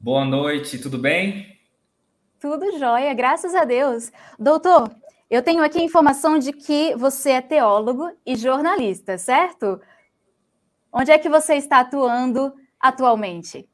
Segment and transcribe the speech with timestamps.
[0.00, 1.58] Boa noite, tudo bem?
[2.38, 4.12] Tudo jóia, graças a Deus.
[4.38, 4.94] Doutor,
[5.28, 9.80] eu tenho aqui a informação de que você é teólogo e jornalista, certo?
[10.92, 13.68] Onde é que você está atuando atualmente?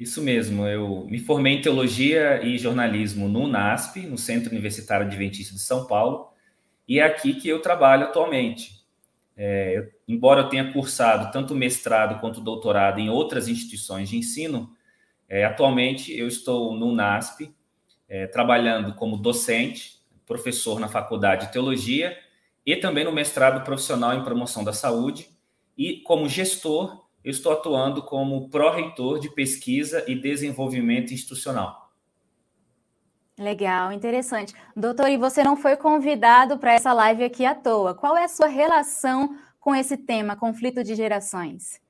[0.00, 5.54] Isso mesmo, eu me formei em teologia e jornalismo no UNASP, no Centro Universitário Adventista
[5.54, 6.32] de São Paulo,
[6.88, 8.84] e é aqui que eu trabalho atualmente.
[9.36, 14.74] É, embora eu tenha cursado tanto mestrado quanto doutorado em outras instituições de ensino,
[15.28, 17.54] é, atualmente eu estou no UNASP,
[18.08, 22.16] é, trabalhando como docente, professor na Faculdade de Teologia
[22.64, 25.28] e também no mestrado profissional em promoção da saúde,
[25.76, 31.90] e como gestor eu estou atuando como pró-reitor de pesquisa e desenvolvimento institucional.
[33.38, 34.54] Legal, interessante.
[34.76, 37.94] Doutor, e você não foi convidado para essa live aqui à toa.
[37.94, 41.80] Qual é a sua relação com esse tema, conflito de gerações?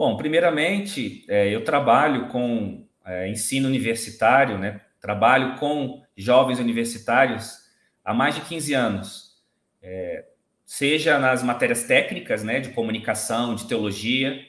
[0.00, 4.80] Bom, primeiramente, é, eu trabalho com é, ensino universitário, né?
[4.98, 7.58] trabalho com jovens universitários
[8.02, 9.36] há mais de 15 anos.
[9.82, 10.24] É,
[10.64, 14.40] seja nas matérias técnicas, né, de comunicação, de teologia,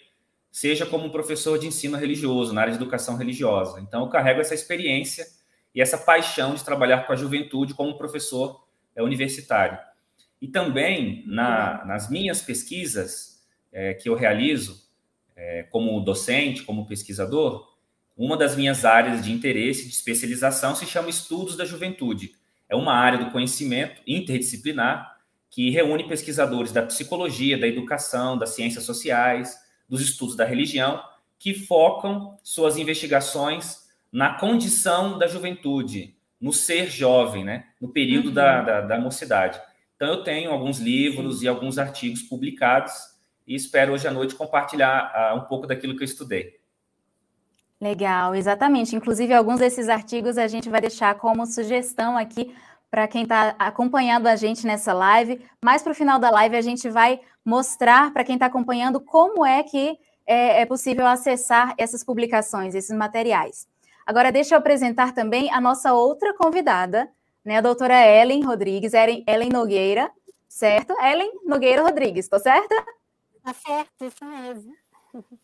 [0.50, 3.82] seja como professor de ensino religioso, na área de educação religiosa.
[3.82, 5.26] Então, eu carrego essa experiência
[5.76, 8.66] e essa paixão de trabalhar com a juventude como professor
[8.96, 9.78] é, universitário.
[10.42, 14.90] E também, na, nas minhas pesquisas é, que eu realizo,
[15.42, 17.68] é, como docente, como pesquisador,
[18.16, 22.34] uma das minhas áreas de interesse, de especialização, se chama Estudos da Juventude.
[22.70, 25.18] É uma área do conhecimento interdisciplinar
[25.50, 29.58] que reúne pesquisadores da psicologia, da educação, das ciências sociais,
[29.90, 31.02] dos estudos da religião,
[31.40, 37.66] que focam suas investigações na condição da juventude, no ser jovem, né?
[37.82, 38.34] no período uhum.
[38.34, 39.60] da, da, da mocidade.
[39.96, 43.11] Então, eu tenho alguns livros e alguns artigos publicados
[43.48, 46.60] e espero hoje à noite compartilhar uh, um pouco daquilo que eu estudei.
[47.80, 48.96] Legal, exatamente.
[48.96, 52.56] Inclusive, alguns desses artigos a gente vai deixar como sugestão aqui
[52.92, 55.44] para quem está acompanhando a gente nessa live.
[55.64, 59.46] Mais para o final da live, a gente vai mostrar para quem está acompanhando como
[59.46, 63.68] é que é, é, possível acessar essas publicações, esses materiais.
[64.06, 67.10] Agora, deixa eu apresentar também a nossa outra convidada,
[67.44, 70.12] né, a doutora Ellen Rodrigues, Ellen Nogueira,
[70.48, 70.94] certo?
[71.02, 72.76] Ellen Nogueira Rodrigues, estou certa?
[73.44, 74.74] Tá certo, isso mesmo.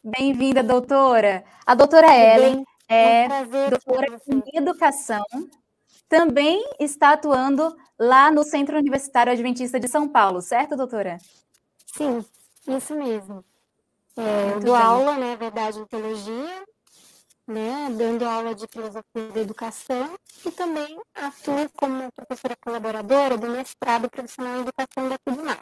[0.03, 1.43] Bem-vinda, doutora.
[1.65, 5.25] A doutora Ellen é, é doutora em educação
[6.07, 11.17] também está atuando lá no Centro Universitário Adventista de São Paulo, certo, doutora?
[11.85, 12.23] Sim,
[12.67, 13.43] isso mesmo.
[14.15, 14.85] É, eu dou bem.
[14.85, 16.65] aula, né, verdade, em teologia,
[17.45, 24.09] né, dando aula de filosofia da educação e também atuo como professora colaboradora do mestrado
[24.09, 25.59] profissional em educação da FUDMAR.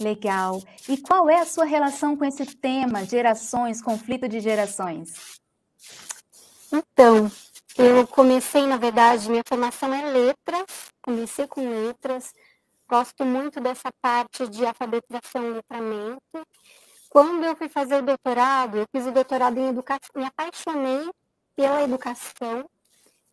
[0.00, 0.62] Legal.
[0.88, 5.38] E qual é a sua relação com esse tema, gerações, conflito de gerações?
[6.72, 7.30] Então,
[7.76, 10.64] eu comecei, na verdade, minha formação é letras,
[11.02, 12.32] comecei com letras,
[12.88, 16.46] gosto muito dessa parte de alfabetização e letramento.
[17.08, 21.08] Quando eu fui fazer o doutorado, eu fiz o doutorado em educação, me apaixonei
[21.54, 22.68] pela educação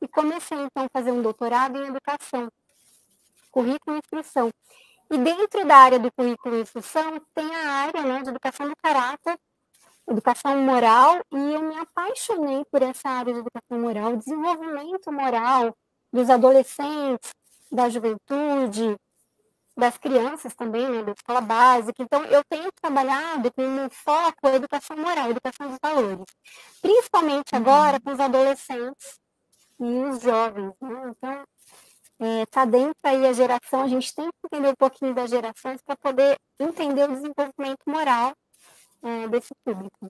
[0.02, 2.52] e comecei então a fazer um doutorado em educação,
[3.52, 4.52] currículo e instrução.
[5.12, 8.76] E dentro da área do currículo e instrução tem a área né, de educação do
[8.78, 9.38] caráter,
[10.08, 15.76] educação moral e eu me apaixonei por essa área de educação moral, desenvolvimento moral
[16.14, 17.30] dos adolescentes,
[17.70, 18.96] da juventude,
[19.76, 22.02] das crianças também, né, da escola básica.
[22.02, 26.26] Então, eu tenho trabalhado com um foco a educação moral, a educação dos valores,
[26.82, 29.20] principalmente agora com os adolescentes
[29.78, 30.74] e os jovens.
[30.80, 31.12] Né?
[31.18, 31.44] Então,
[32.22, 35.82] está é, dentro aí a geração, a gente tem que entender um pouquinho das gerações
[35.82, 38.34] para poder entender o desenvolvimento moral
[39.04, 40.08] é, desse público.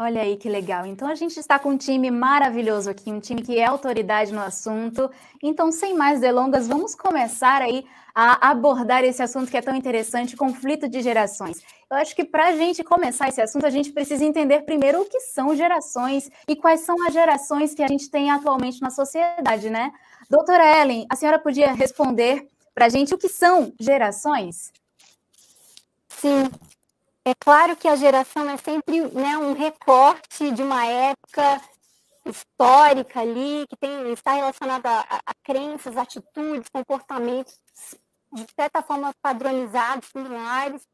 [0.00, 0.86] Olha aí que legal.
[0.86, 4.40] Então a gente está com um time maravilhoso aqui, um time que é autoridade no
[4.40, 5.10] assunto.
[5.42, 10.36] Então, sem mais delongas, vamos começar aí a abordar esse assunto que é tão interessante,
[10.36, 11.60] conflito de gerações.
[11.90, 15.04] Eu acho que para a gente começar esse assunto, a gente precisa entender primeiro o
[15.04, 19.68] que são gerações e quais são as gerações que a gente tem atualmente na sociedade,
[19.68, 19.90] né?
[20.28, 24.72] Doutora Ellen, a senhora podia responder para a gente o que são gerações?
[26.08, 26.50] Sim,
[27.24, 31.62] é claro que a geração é sempre né, um recorte de uma época
[32.26, 37.58] histórica ali, que tem, está relacionada a, a crenças, atitudes, comportamentos
[38.32, 40.86] de certa forma padronizados, similares.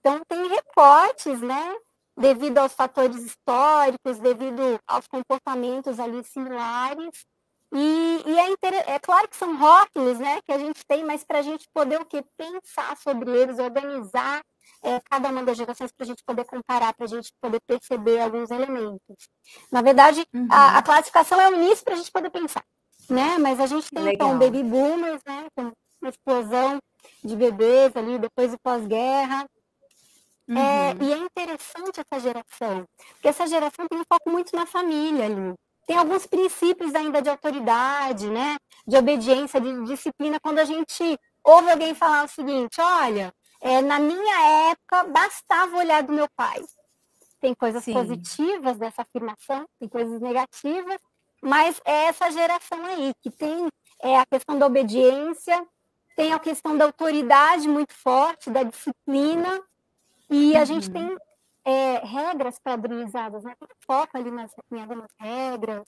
[0.00, 1.76] Então, tem recortes, né?
[2.16, 7.24] Devido aos fatores históricos, devido aos comportamentos ali similares.
[7.74, 8.74] E, e é, inter...
[8.86, 10.40] é claro que são rótulos, né?
[10.42, 12.22] Que a gente tem, mas para a gente poder o quê?
[12.36, 14.42] Pensar sobre eles, organizar
[14.82, 18.20] é, cada uma das gerações para a gente poder comparar, para a gente poder perceber
[18.20, 19.00] alguns elementos.
[19.70, 20.48] Na verdade, uhum.
[20.50, 22.64] a, a, classificação é o início para a gente poder pensar,
[23.08, 23.38] né?
[23.38, 25.46] Mas a gente tem então baby boomers, né?
[25.54, 26.78] Com uma explosão
[27.24, 29.46] de bebês ali depois do pós-guerra.
[30.48, 30.58] É, uhum.
[30.58, 35.24] É, e é interessante essa geração, porque essa geração tem um foco muito na família
[35.24, 35.54] ali.
[35.92, 38.56] Tem alguns princípios ainda de autoridade, né?
[38.86, 40.40] De obediência, de disciplina.
[40.40, 43.30] Quando a gente ouve alguém falar o seguinte, olha,
[43.60, 46.62] é, na minha época, bastava olhar do meu pai.
[47.42, 47.92] Tem coisas Sim.
[47.92, 50.96] positivas dessa afirmação, tem coisas negativas,
[51.42, 53.68] mas é essa geração aí que tem
[54.00, 55.62] é, a questão da obediência,
[56.16, 59.62] tem a questão da autoridade muito forte, da disciplina,
[60.30, 60.64] e a uhum.
[60.64, 61.18] gente tem
[61.64, 63.54] é, regras padronizadas, né?
[63.86, 65.84] Foco ali nas, em algumas regras.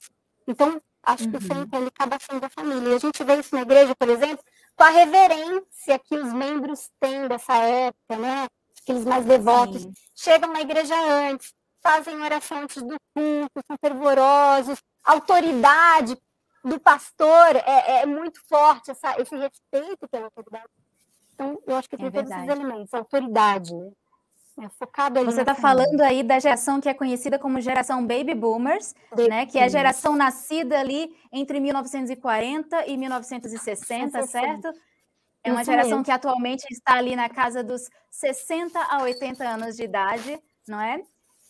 [0.47, 1.41] Então, acho que uhum.
[1.41, 2.89] sempre ele acaba sendo a família.
[2.89, 4.43] E a gente vê isso na igreja, por exemplo,
[4.75, 8.47] com a reverência que os membros têm dessa época, né?
[8.81, 9.93] Aqueles mais devotos, Sim.
[10.15, 16.15] chegam na igreja antes, fazem oração antes do culto, são fervorosos, a autoridade
[16.63, 20.69] do pastor é, é muito forte, essa, esse respeito pela autoridade.
[21.33, 23.91] Então, eu acho que tem é todos esses elementos, a autoridade, né?
[24.57, 28.95] É focado Você está falando aí da geração que é conhecida como geração Baby Boomers,
[29.09, 29.45] Baby né?
[29.45, 34.71] Que é a geração nascida ali entre 1940 e 1960, certo?
[35.43, 39.83] É uma geração que atualmente está ali na casa dos 60 a 80 anos de
[39.83, 41.01] idade, não é?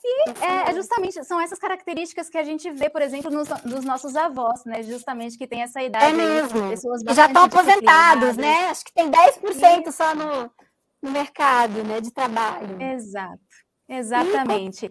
[0.08, 3.84] E é, é, justamente, são essas características que a gente vê, por exemplo, nos, nos
[3.84, 4.84] nossos avós, né?
[4.84, 6.06] Justamente que tem essa idade.
[6.06, 6.70] É mesmo.
[6.70, 8.70] Pessoas já estão aposentados, né?
[8.70, 10.52] Acho que tem 10% só no,
[11.02, 12.82] no mercado né, de trabalho.
[12.82, 13.40] Exato,
[13.88, 14.90] exatamente.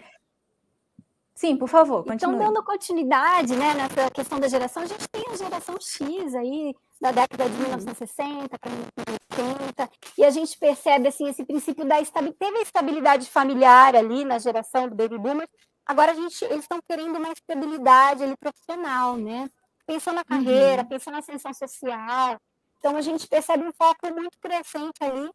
[1.35, 2.37] Sim, por favor, então, continue.
[2.37, 6.75] Então, dando continuidade né, nessa questão da geração, a gente tem a geração X aí,
[7.01, 12.39] da década de 1960 para 1980, e a gente percebe assim, esse princípio da estabilidade,
[12.39, 15.49] teve a estabilidade familiar ali na geração do Baby Boomer,
[15.85, 19.51] agora a gente, eles estão querendo uma estabilidade ali profissional, né?
[19.85, 20.89] Pensando na carreira, uhum.
[20.89, 22.39] pensando na ascensão social.
[22.79, 25.29] Então, a gente percebe um foco muito crescente ali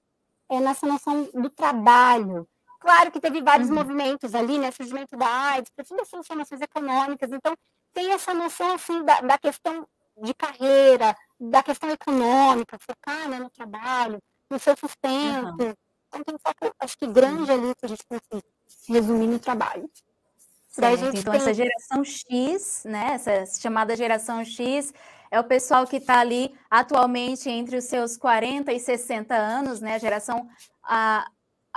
[0.50, 2.48] é, nessa noção do trabalho.
[2.80, 3.76] Claro que teve vários uhum.
[3.76, 4.72] movimentos ali, né?
[4.72, 7.32] Surgimento da AIDS, todas essas transformações econômicas.
[7.32, 7.54] Então,
[7.94, 9.88] tem essa noção, assim, da, da questão
[10.22, 14.20] de carreira, da questão econômica, focar né, no trabalho,
[14.50, 15.64] no seu sustento.
[15.64, 15.74] Uhum.
[16.08, 18.44] Então, tem um foco, acho que grande ali, que a gente pode
[18.88, 19.90] resumir no trabalho.
[20.78, 21.42] então, tem...
[21.42, 24.94] essa geração X, né, essa chamada geração X,
[25.32, 29.96] é o pessoal que está ali atualmente entre os seus 40 e 60 anos, né?
[29.96, 30.48] A geração
[30.84, 31.30] a,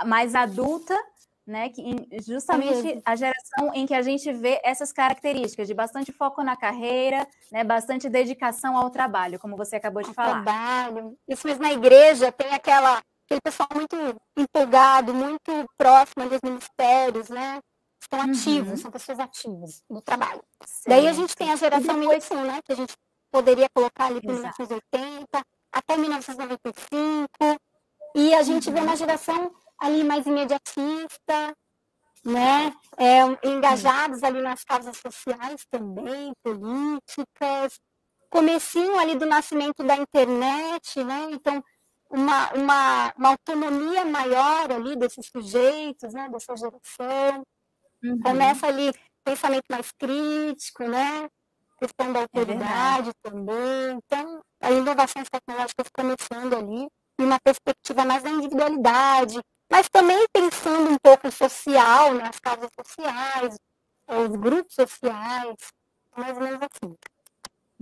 [0.05, 0.97] mais adulta,
[1.45, 1.69] né?
[1.69, 6.55] Que justamente a geração em que a gente vê essas características de bastante foco na
[6.55, 7.63] carreira, né?
[7.63, 10.43] Bastante dedicação ao trabalho, como você acabou de falar.
[10.43, 11.17] Trabalho.
[11.27, 13.95] Isso mesmo na igreja tem aquela aquele pessoal muito
[14.37, 17.59] empolgado, muito próximo dos ministérios, né?
[18.01, 18.31] Estão uhum.
[18.31, 20.43] ativos, são pessoas ativas no trabalho.
[20.65, 20.89] Sim.
[20.89, 22.29] Daí a gente tem a geração depois...
[22.29, 22.59] né?
[22.65, 22.93] Que a gente
[23.33, 25.27] poderia colocar ali para 1980
[25.71, 27.27] até 1995.
[28.15, 28.75] E a gente uhum.
[28.75, 31.57] vê uma geração ali mais imediatista,
[32.23, 32.71] né?
[32.95, 37.79] É, engajados ali nas causas sociais também, políticas.
[38.29, 41.29] Comecinho ali do nascimento da internet, né?
[41.31, 41.63] Então,
[42.11, 46.29] uma, uma, uma autonomia maior ali desses sujeitos, né?
[46.29, 47.43] Dessa geração.
[48.03, 48.19] Uhum.
[48.21, 48.93] Começa ali
[49.23, 51.27] pensamento mais crítico, né?
[51.83, 53.97] Questão da é autoridade é também.
[53.97, 56.87] Então, as inovações tecnológicas começando ali,
[57.19, 63.55] e uma perspectiva mais da individualidade, mas também pensando um pouco social, nas causas sociais,
[64.07, 65.55] os grupos sociais,
[66.15, 66.95] mais ou menos assim.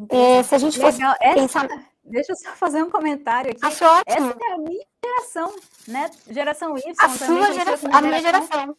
[0.10, 1.16] É, se a gente fosse Legal.
[1.36, 1.68] pensar...
[2.04, 3.64] Deixa eu só fazer um comentário aqui.
[3.64, 4.32] Acho ótimo.
[4.32, 5.56] Essa é a minha geração,
[5.88, 6.12] né?
[6.28, 6.96] Geração Y.
[7.00, 8.76] A sua geração, a minha geração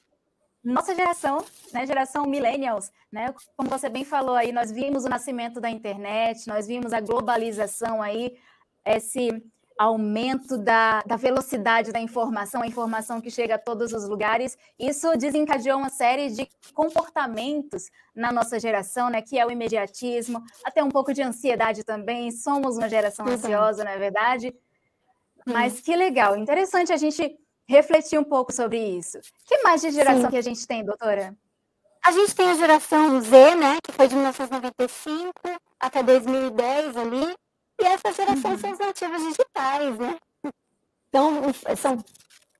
[0.64, 5.60] nossa geração, né, geração millennials, né, como você bem falou aí, nós vimos o nascimento
[5.60, 8.36] da internet, nós vimos a globalização aí,
[8.84, 9.42] esse
[9.76, 15.16] aumento da, da velocidade da informação, a informação que chega a todos os lugares, isso
[15.16, 20.90] desencadeou uma série de comportamentos na nossa geração, né, que é o imediatismo, até um
[20.90, 24.54] pouco de ansiedade também, somos uma geração ansiosa, não é verdade?
[25.44, 27.36] Mas que legal, interessante a gente
[27.72, 29.18] refletir um pouco sobre isso.
[29.46, 30.30] que mais de geração Sim.
[30.30, 31.36] que a gente tem, doutora?
[32.04, 35.32] A gente tem a geração Z, né, que foi de 1995
[35.80, 37.34] até 2010 ali,
[37.80, 38.58] e essa geração uhum.
[38.58, 40.18] são os nativos digitais, né?
[41.08, 41.42] Então,
[41.76, 42.04] são,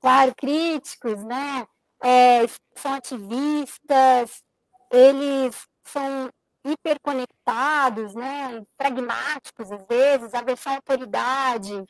[0.01, 1.67] claro, críticos, né?
[2.03, 4.43] É, são ativistas,
[4.91, 6.29] eles são
[6.65, 8.63] hiperconectados, né?
[8.77, 11.85] Pragmáticos, às vezes, a versão autoridade,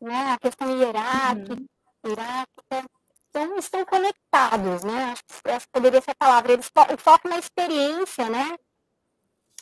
[0.00, 0.32] né?
[0.32, 1.54] A questão hierárquica.
[1.54, 1.66] Uhum
[2.04, 2.90] hierárquica.
[3.28, 5.12] então, estão conectados, né?
[5.12, 6.52] Acho que essa poderia ser a palavra.
[6.52, 8.56] Eles, o foco na experiência, né?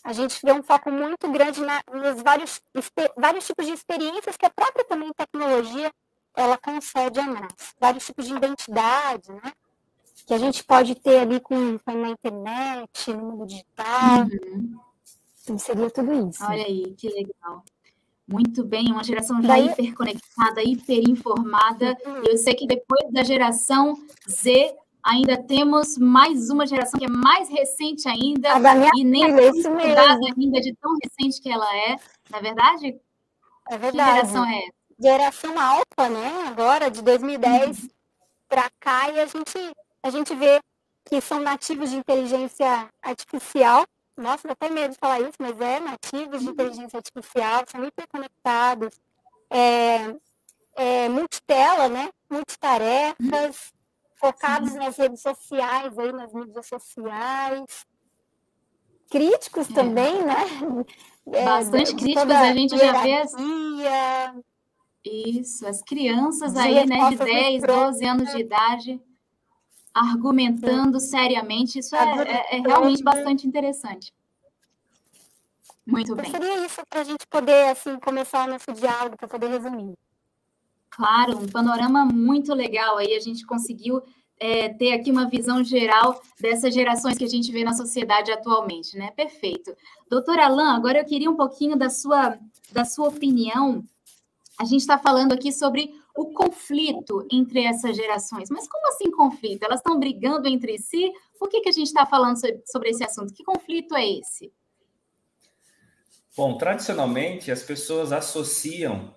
[0.04, 2.60] A gente vê um foco muito grande na, nos vários,
[3.16, 5.92] vários tipos de experiências que a própria também tecnologia
[6.34, 7.74] ela concede a nós.
[7.80, 9.52] Vários tipos de identidade, né?
[10.26, 14.20] Que a gente pode ter ali com, com na internet, no mundo digital.
[14.20, 14.78] Uhum.
[15.42, 16.44] Então, seria tudo isso.
[16.44, 17.64] Olha aí, que legal.
[18.28, 19.70] Muito bem, uma geração já Daí...
[19.70, 21.96] hiperconectada, hiperinformada.
[22.04, 22.22] Uhum.
[22.24, 23.94] Eu sei que depois da geração
[24.28, 28.52] Z, ainda temos mais uma geração que é mais recente ainda.
[28.52, 29.98] A da minha e nem é isso mesmo.
[30.36, 31.96] ainda de tão recente que ela é.
[32.30, 33.00] Não é verdade?
[33.70, 34.10] É verdade.
[34.10, 34.72] Que geração é essa?
[35.00, 36.44] Geração alfa, né?
[36.48, 37.88] Agora, de 2010 uhum.
[38.46, 40.60] para cá, e a gente, a gente vê
[41.06, 43.86] que são nativos de inteligência artificial
[44.20, 46.52] nossa, dá até medo de falar isso, mas é nativos de uhum.
[46.52, 49.00] inteligência artificial, são hiperconectados,
[49.50, 50.14] é,
[50.76, 52.10] é, multitela, né?
[52.30, 53.72] Multitarefas,
[54.16, 54.78] focados Sim.
[54.78, 57.86] nas redes sociais, aí nas mídias sociais.
[59.10, 59.74] Críticos é.
[59.74, 60.84] também, né?
[61.30, 63.32] É, Bastante críticos, a gente já vê as...
[65.04, 69.00] Isso, as crianças aí, né, de 10, 12 anos de idade,
[70.00, 74.12] argumentando seriamente, isso é, é, é realmente bastante interessante.
[75.86, 76.30] Muito bem.
[76.30, 79.94] Seria isso para a gente poder assim começar o nosso diálogo, para poder resumir.
[80.90, 84.02] Claro, um panorama muito legal aí, a gente conseguiu
[84.38, 88.96] é, ter aqui uma visão geral dessas gerações que a gente vê na sociedade atualmente,
[88.96, 89.10] né?
[89.12, 89.74] Perfeito.
[90.10, 92.38] Doutora Alain, agora eu queria um pouquinho da sua,
[92.70, 93.82] da sua opinião.
[94.58, 98.50] A gente está falando aqui sobre o conflito entre essas gerações.
[98.50, 99.62] Mas como assim conflito?
[99.62, 101.12] Elas estão brigando entre si?
[101.38, 103.32] Por que, que a gente está falando sobre esse assunto?
[103.32, 104.52] Que conflito é esse?
[106.36, 109.14] Bom, tradicionalmente as pessoas associam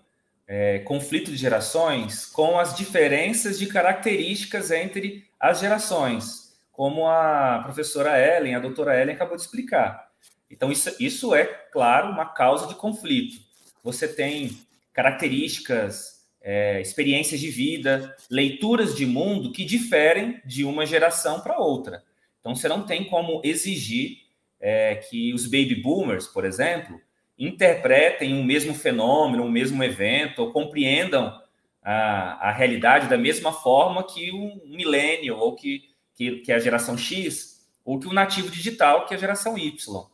[0.48, 8.20] é, conflito de gerações com as diferenças de características entre as gerações, como a professora
[8.20, 10.08] Ellen, a doutora Ellen acabou de explicar.
[10.52, 13.42] Então, isso, isso é, claro, uma causa de conflito.
[13.84, 14.56] Você tem
[14.94, 22.04] características é, experiências de vida, leituras de mundo que diferem de uma geração para outra.
[22.40, 24.18] Então, você não tem como exigir
[24.60, 27.00] é, que os baby boomers, por exemplo,
[27.38, 31.40] interpretem um mesmo fenômeno, um mesmo evento, ou compreendam
[31.84, 36.98] a, a realidade da mesma forma que um milênio, ou que, que, que, a geração
[36.98, 40.08] X, ou que o nativo digital, que a geração Y.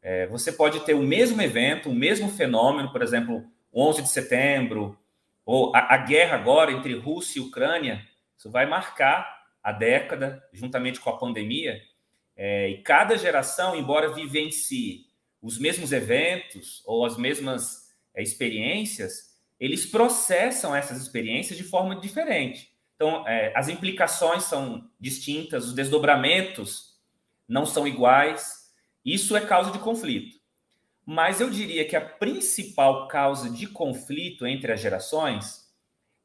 [0.00, 3.44] É, você pode ter o mesmo evento, o mesmo fenômeno, por exemplo,
[3.74, 4.96] 11 de setembro,
[5.48, 11.00] ou a, a guerra agora entre Rússia e Ucrânia, isso vai marcar a década, juntamente
[11.00, 11.80] com a pandemia,
[12.36, 15.06] é, e cada geração, embora vivencie
[15.40, 22.70] os mesmos eventos ou as mesmas é, experiências, eles processam essas experiências de forma diferente.
[22.94, 27.00] Então, é, as implicações são distintas, os desdobramentos
[27.48, 28.70] não são iguais.
[29.02, 30.37] Isso é causa de conflito.
[31.10, 35.66] Mas eu diria que a principal causa de conflito entre as gerações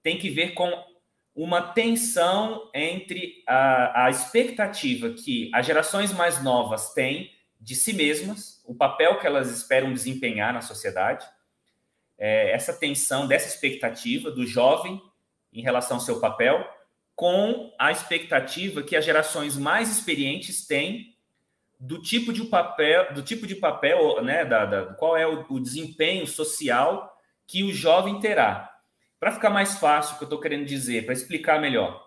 [0.03, 0.69] tem que ver com
[1.33, 8.61] uma tensão entre a, a expectativa que as gerações mais novas têm de si mesmas,
[8.65, 11.25] o papel que elas esperam desempenhar na sociedade,
[12.17, 15.01] é, essa tensão dessa expectativa do jovem
[15.53, 16.61] em relação ao seu papel,
[17.15, 21.12] com a expectativa que as gerações mais experientes têm
[21.83, 25.59] do tipo de papel, do tipo de papel, né, da, da qual é o, o,
[25.59, 27.13] desempenho social
[27.45, 28.71] que o jovem terá.
[29.19, 32.01] Para ficar mais fácil, o que eu estou querendo dizer, para explicar melhor,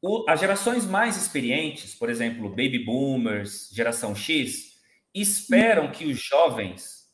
[0.00, 4.78] o, as gerações mais experientes, por exemplo, baby boomers, geração X,
[5.12, 7.08] esperam que os jovens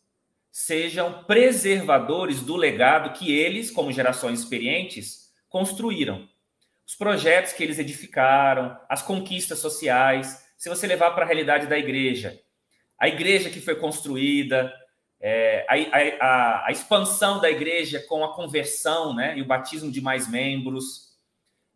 [0.53, 6.29] sejam preservadores do legado que eles, como gerações experientes, construíram.
[6.87, 11.79] Os projetos que eles edificaram, as conquistas sociais, se você levar para a realidade da
[11.79, 12.41] igreja,
[12.99, 14.73] a igreja que foi construída,
[15.21, 20.01] é, a, a, a, expansão da igreja com a conversão né, e o batismo de
[20.01, 21.17] mais membros,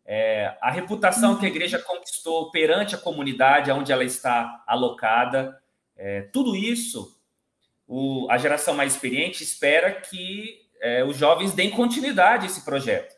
[0.05, 5.59] é, a reputação que a igreja conquistou perante a comunidade onde ela está alocada,
[5.95, 7.19] é, tudo isso
[7.87, 13.13] o, a geração mais experiente espera que é, os jovens deem continuidade a esse projeto.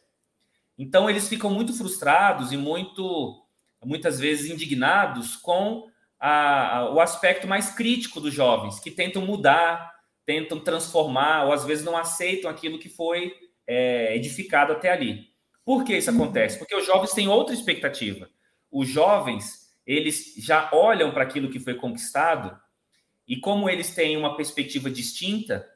[0.78, 3.43] Então, eles ficam muito frustrados e muito
[3.86, 5.88] muitas vezes indignados com
[6.20, 9.94] a, a, o aspecto mais crítico dos jovens, que tentam mudar,
[10.26, 13.34] tentam transformar, ou às vezes não aceitam aquilo que foi
[13.68, 15.28] é, edificado até ali.
[15.66, 16.24] Por que isso uhum.
[16.24, 16.58] acontece?
[16.58, 18.30] Porque os jovens têm outra expectativa.
[18.72, 22.58] Os jovens, eles já olham para aquilo que foi conquistado
[23.28, 25.68] e como eles têm uma perspectiva distinta,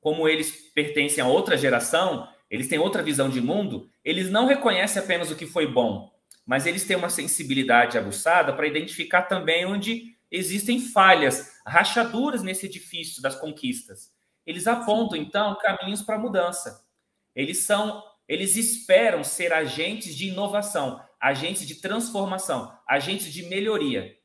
[0.00, 5.02] como eles pertencem a outra geração, eles têm outra visão de mundo, eles não reconhecem
[5.02, 6.12] apenas o que foi bom,
[6.46, 13.20] mas eles têm uma sensibilidade aguçada para identificar também onde existem falhas, rachaduras nesse edifício
[13.20, 14.14] das conquistas.
[14.46, 16.86] Eles apontam então caminhos para mudança.
[17.34, 24.16] Eles são, eles esperam ser agentes de inovação, agentes de transformação, agentes de melhoria.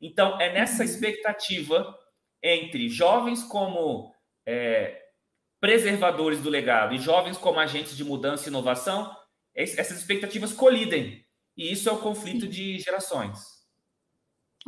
[0.00, 0.88] Então é nessa uhum.
[0.88, 1.98] expectativa
[2.42, 4.14] entre jovens como
[4.46, 5.00] é,
[5.60, 9.14] preservadores do legado e jovens como agentes de mudança e inovação,
[9.54, 11.24] essas expectativas colidem.
[11.56, 13.60] E isso é o conflito de gerações.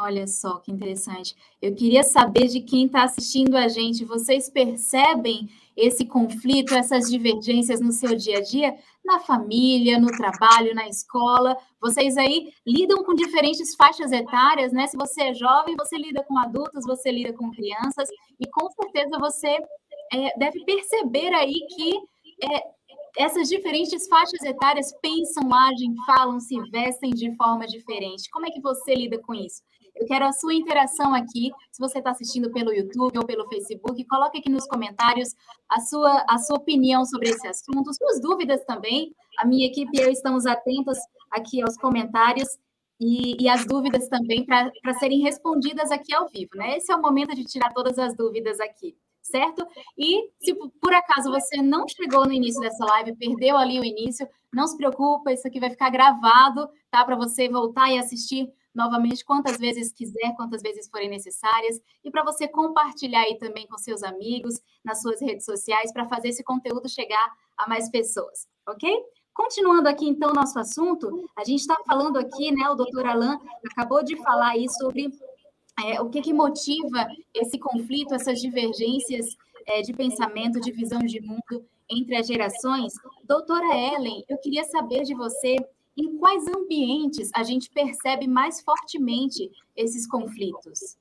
[0.00, 1.36] Olha só que interessante.
[1.60, 4.06] Eu queria saber de quem está assistindo a gente.
[4.06, 8.74] Vocês percebem esse conflito, essas divergências no seu dia a dia,
[9.04, 11.56] na família, no trabalho, na escola?
[11.80, 14.86] Vocês aí lidam com diferentes faixas etárias, né?
[14.86, 18.08] Se você é jovem, você lida com adultos, você lida com crianças,
[18.40, 19.58] e com certeza você
[20.12, 21.98] é, deve perceber aí que
[22.44, 22.62] é,
[23.16, 28.30] essas diferentes faixas etárias pensam, agem, falam, se vestem de forma diferente.
[28.30, 29.62] Como é que você lida com isso?
[29.94, 31.50] Eu quero a sua interação aqui.
[31.70, 35.34] Se você está assistindo pelo YouTube ou pelo Facebook, coloque aqui nos comentários
[35.68, 39.14] a sua, a sua opinião sobre esse assunto, suas dúvidas também.
[39.38, 40.98] A minha equipe e eu estamos atentos
[41.30, 42.48] aqui aos comentários
[42.98, 46.78] e, e as dúvidas também para serem respondidas aqui ao vivo, né?
[46.78, 49.66] Esse é o momento de tirar todas as dúvidas aqui certo?
[49.96, 54.28] E se por acaso você não chegou no início dessa live, perdeu ali o início,
[54.52, 57.04] não se preocupa, isso aqui vai ficar gravado, tá?
[57.04, 62.24] Para você voltar e assistir novamente quantas vezes quiser, quantas vezes forem necessárias, e para
[62.24, 66.88] você compartilhar aí também com seus amigos, nas suas redes sociais, para fazer esse conteúdo
[66.88, 68.90] chegar a mais pessoas, ok?
[69.34, 73.38] Continuando aqui, então, nosso assunto, a gente está falando aqui, né, o doutor Alain
[73.70, 75.10] acabou de falar aí sobre
[75.84, 79.36] é, o que, que motiva esse conflito, essas divergências
[79.66, 82.92] é, de pensamento, de visão de mundo entre as gerações.
[83.24, 85.56] Doutora Ellen, eu queria saber de você
[85.96, 90.96] em quais ambientes a gente percebe mais fortemente esses conflitos?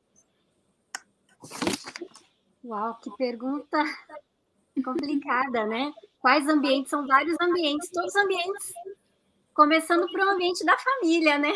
[2.63, 3.77] Uau, que pergunta
[4.83, 5.91] complicada, né?
[6.19, 6.89] Quais ambientes?
[6.89, 8.73] São vários ambientes, todos os ambientes,
[9.53, 11.53] começando para o ambiente da família, né?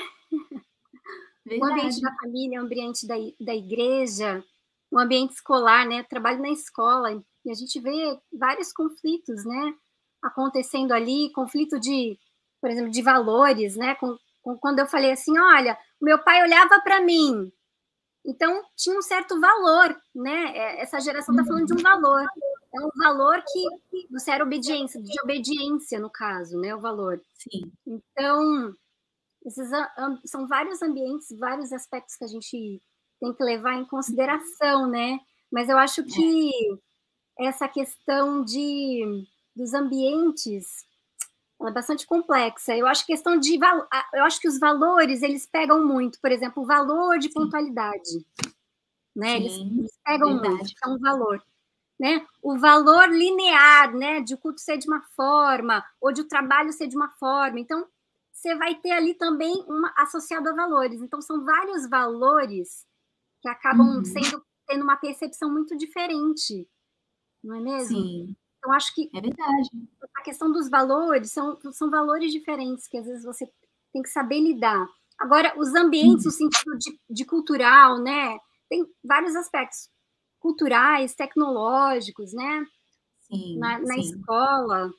[1.45, 1.71] Verdade.
[1.71, 4.43] O ambiente da família, o ambiente da, da igreja,
[4.89, 6.03] o ambiente escolar, né?
[6.03, 7.11] Trabalho na escola,
[7.45, 9.73] e a gente vê vários conflitos, né?
[10.21, 12.17] Acontecendo ali, conflito de
[12.65, 13.93] por exemplo, de valores, né?
[13.93, 17.51] Com, com, quando eu falei assim, olha, meu pai olhava para mim,
[18.25, 20.51] então tinha um certo valor, né?
[20.57, 22.25] É, essa geração está falando de um valor.
[22.73, 26.73] É um valor que você era obediência, de obediência, no caso, né?
[26.73, 27.21] O valor.
[27.35, 27.71] Sim.
[27.85, 28.73] Então,
[29.45, 29.69] esses
[30.25, 32.81] são vários ambientes, vários aspectos que a gente
[33.19, 35.19] tem que levar em consideração, né?
[35.51, 36.51] Mas eu acho que
[37.39, 40.83] essa questão de dos ambientes
[41.61, 42.75] é bastante complexa.
[42.75, 43.57] Eu acho questão de
[44.13, 48.25] eu acho que os valores eles pegam muito, por exemplo, o valor de pontualidade,
[49.15, 49.37] né?
[49.37, 50.55] Eles, eles, pegam verdade.
[50.55, 51.43] muito, é um valor,
[51.99, 52.25] né?
[52.41, 54.21] O valor linear, né?
[54.21, 57.59] De o culto ser de uma forma ou de o trabalho ser de uma forma.
[57.59, 57.87] Então
[58.45, 61.01] você vai ter ali também uma associado a valores.
[61.01, 62.85] Então são vários valores
[63.41, 64.05] que acabam uhum.
[64.05, 66.67] sendo tendo uma percepção muito diferente,
[67.43, 67.97] não é mesmo?
[67.97, 68.35] Sim.
[68.57, 69.69] Então, acho que é verdade.
[70.17, 73.47] A questão dos valores são, são valores diferentes que às vezes você
[73.93, 74.87] tem que saber lidar.
[75.19, 78.39] Agora, os ambientes, no sentido de, de cultural, né?
[78.67, 79.87] Tem vários aspectos
[80.39, 82.65] culturais, tecnológicos, né?
[83.21, 83.99] Sim, na, na sim.
[84.01, 84.91] escola.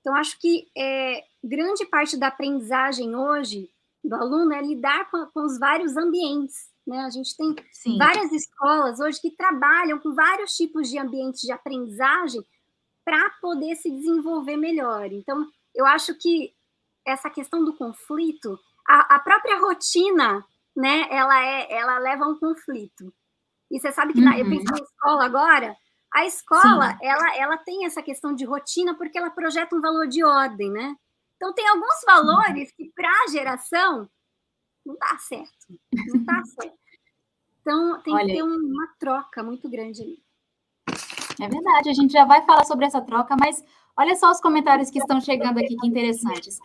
[0.00, 3.70] Então, acho que é, grande parte da aprendizagem hoje
[4.04, 6.70] do aluno é lidar com, com os vários ambientes.
[6.86, 6.98] Né?
[6.98, 7.96] A gente tem sim.
[7.98, 12.44] várias escolas hoje que trabalham com vários tipos de ambientes de aprendizagem
[13.04, 15.12] para poder se desenvolver melhor.
[15.12, 16.54] Então, eu acho que
[17.04, 20.44] essa questão do conflito, a, a, própria rotina,
[20.76, 23.12] né, ela, é, ela leva a um conflito.
[23.70, 24.26] E você sabe que uhum.
[24.26, 25.76] na, eu penso na escola agora,
[26.12, 30.22] a escola, ela, ela tem essa questão de rotina porque ela projeta um valor de
[30.22, 30.94] ordem, né?
[31.42, 34.08] Então, tem alguns valores que, para a geração,
[34.86, 35.66] não dá certo.
[35.92, 36.78] Não dá certo.
[37.60, 40.22] Então, tem Olha, que ter uma troca muito grande ali.
[41.40, 43.60] É verdade, a gente já vai falar sobre essa troca, mas
[43.96, 46.60] olha só os comentários que estão chegando aqui, que interessantes.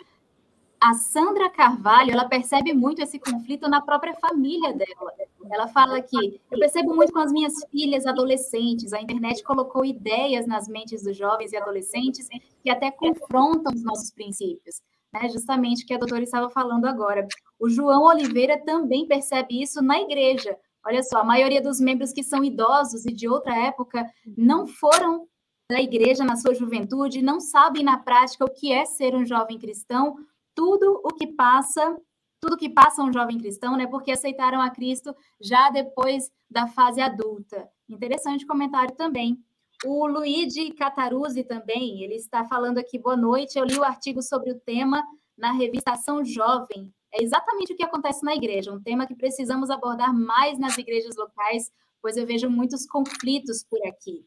[0.79, 5.13] A Sandra Carvalho, ela percebe muito esse conflito na própria família dela.
[5.49, 8.93] Ela fala que eu percebo muito com as minhas filhas adolescentes.
[8.93, 12.27] A internet colocou ideias nas mentes dos jovens e adolescentes
[12.61, 14.81] que até confrontam os nossos princípios.
[15.11, 15.27] Né?
[15.29, 17.27] Justamente o que a doutora estava falando agora.
[17.59, 20.55] O João Oliveira também percebe isso na igreja.
[20.85, 24.05] Olha só, a maioria dos membros que são idosos e de outra época
[24.37, 25.27] não foram
[25.69, 29.59] da igreja na sua juventude, não sabem na prática o que é ser um jovem
[29.59, 30.15] cristão,
[30.57, 31.95] tudo o que passa,
[32.41, 33.85] tudo que passa um jovem cristão, né?
[33.85, 37.69] Porque aceitaram a Cristo já depois da fase adulta.
[37.87, 39.37] Interessante comentário também.
[39.85, 43.59] O Luigi Cataruzzi também, ele está falando aqui, boa noite.
[43.59, 45.03] Eu li o artigo sobre o tema
[45.37, 46.91] na revista Ação Jovem.
[47.13, 51.15] É exatamente o que acontece na igreja, um tema que precisamos abordar mais nas igrejas
[51.15, 54.25] locais, pois eu vejo muitos conflitos por aqui.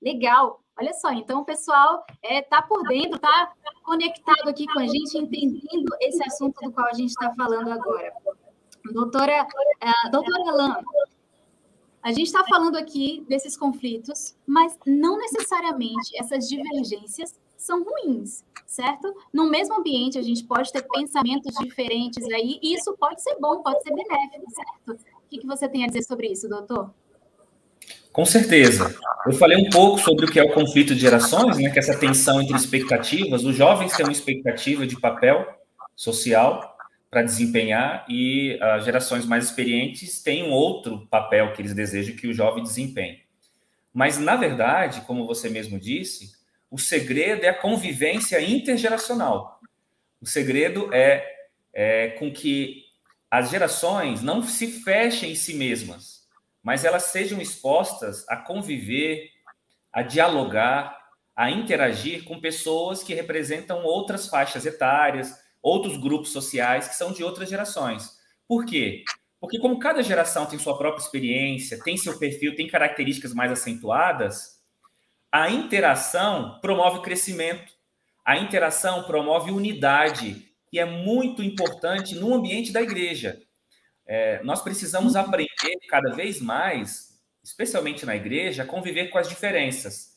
[0.00, 0.64] Legal.
[0.80, 4.86] Olha só, então o pessoal está é, tá por dentro, está conectado aqui com a
[4.86, 8.10] gente, entendendo esse assunto do qual a gente está falando agora.
[8.90, 10.76] Doutora, uh, doutora Elan,
[12.02, 19.14] a gente está falando aqui desses conflitos, mas não necessariamente essas divergências são ruins, certo?
[19.30, 23.62] No mesmo ambiente, a gente pode ter pensamentos diferentes aí, e isso pode ser bom,
[23.62, 24.92] pode ser benéfico, certo?
[24.92, 26.90] O que, que você tem a dizer sobre isso, doutor?
[28.12, 28.94] Com certeza.
[29.26, 31.80] Eu falei um pouco sobre o que é o conflito de gerações, né, que é
[31.80, 33.44] essa tensão entre expectativas.
[33.44, 35.46] Os jovens têm uma expectativa de papel
[35.94, 36.76] social
[37.10, 42.26] para desempenhar e as gerações mais experientes têm um outro papel que eles desejam que
[42.26, 43.20] o jovem desempenhe.
[43.92, 46.32] Mas, na verdade, como você mesmo disse,
[46.70, 49.60] o segredo é a convivência intergeracional.
[50.20, 51.26] O segredo é,
[51.74, 52.84] é com que
[53.30, 56.19] as gerações não se fechem em si mesmas,
[56.62, 59.30] mas elas sejam expostas a conviver,
[59.92, 60.98] a dialogar,
[61.34, 67.24] a interagir com pessoas que representam outras faixas etárias, outros grupos sociais que são de
[67.24, 68.18] outras gerações.
[68.46, 69.04] Por quê?
[69.40, 74.60] Porque como cada geração tem sua própria experiência, tem seu perfil, tem características mais acentuadas,
[75.32, 77.72] a interação promove crescimento,
[78.24, 83.40] a interação promove unidade, que é muito importante no ambiente da igreja.
[84.12, 90.16] É, nós precisamos aprender cada vez mais, especialmente na igreja, a conviver com as diferenças,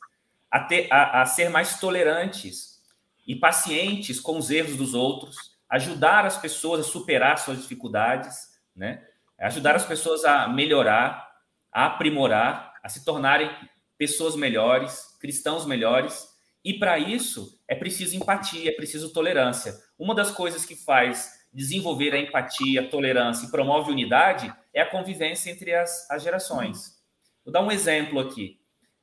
[0.49, 2.81] a, ter, a, a ser mais tolerantes
[3.27, 5.35] e pacientes com os erros dos outros,
[5.69, 8.35] ajudar as pessoas a superar suas dificuldades,
[8.75, 9.07] né?
[9.37, 11.31] ajudar as pessoas a melhorar,
[11.71, 13.55] a aprimorar, a se tornarem
[13.95, 16.27] pessoas melhores, cristãos melhores.
[16.65, 19.75] E para isso é preciso empatia, é preciso tolerância.
[19.99, 24.89] Uma das coisas que faz desenvolver a empatia, a tolerância e promove unidade é a
[24.89, 26.97] convivência entre as, as gerações.
[27.45, 28.59] Vou dar um exemplo aqui.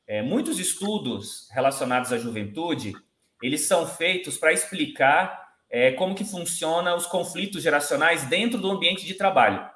[0.07, 2.93] É, muitos estudos relacionados à juventude,
[3.41, 9.07] eles são feitos para explicar é, como que funciona os conflitos geracionais dentro do ambiente
[9.07, 9.71] de trabalho.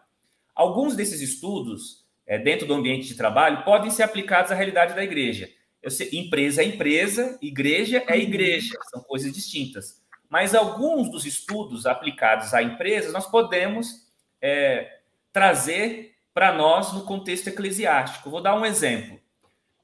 [0.55, 5.05] Alguns desses estudos, é, dentro do ambiente de trabalho, podem ser aplicados à realidade da
[5.05, 5.49] igreja.
[5.89, 10.04] Sei, empresa é empresa, igreja é igreja, são coisas distintas
[10.35, 14.09] mas alguns dos estudos aplicados a empresas nós podemos
[14.42, 14.99] é,
[15.33, 18.31] trazer para nós no contexto eclesiástico.
[18.31, 19.20] Vou dar um exemplo.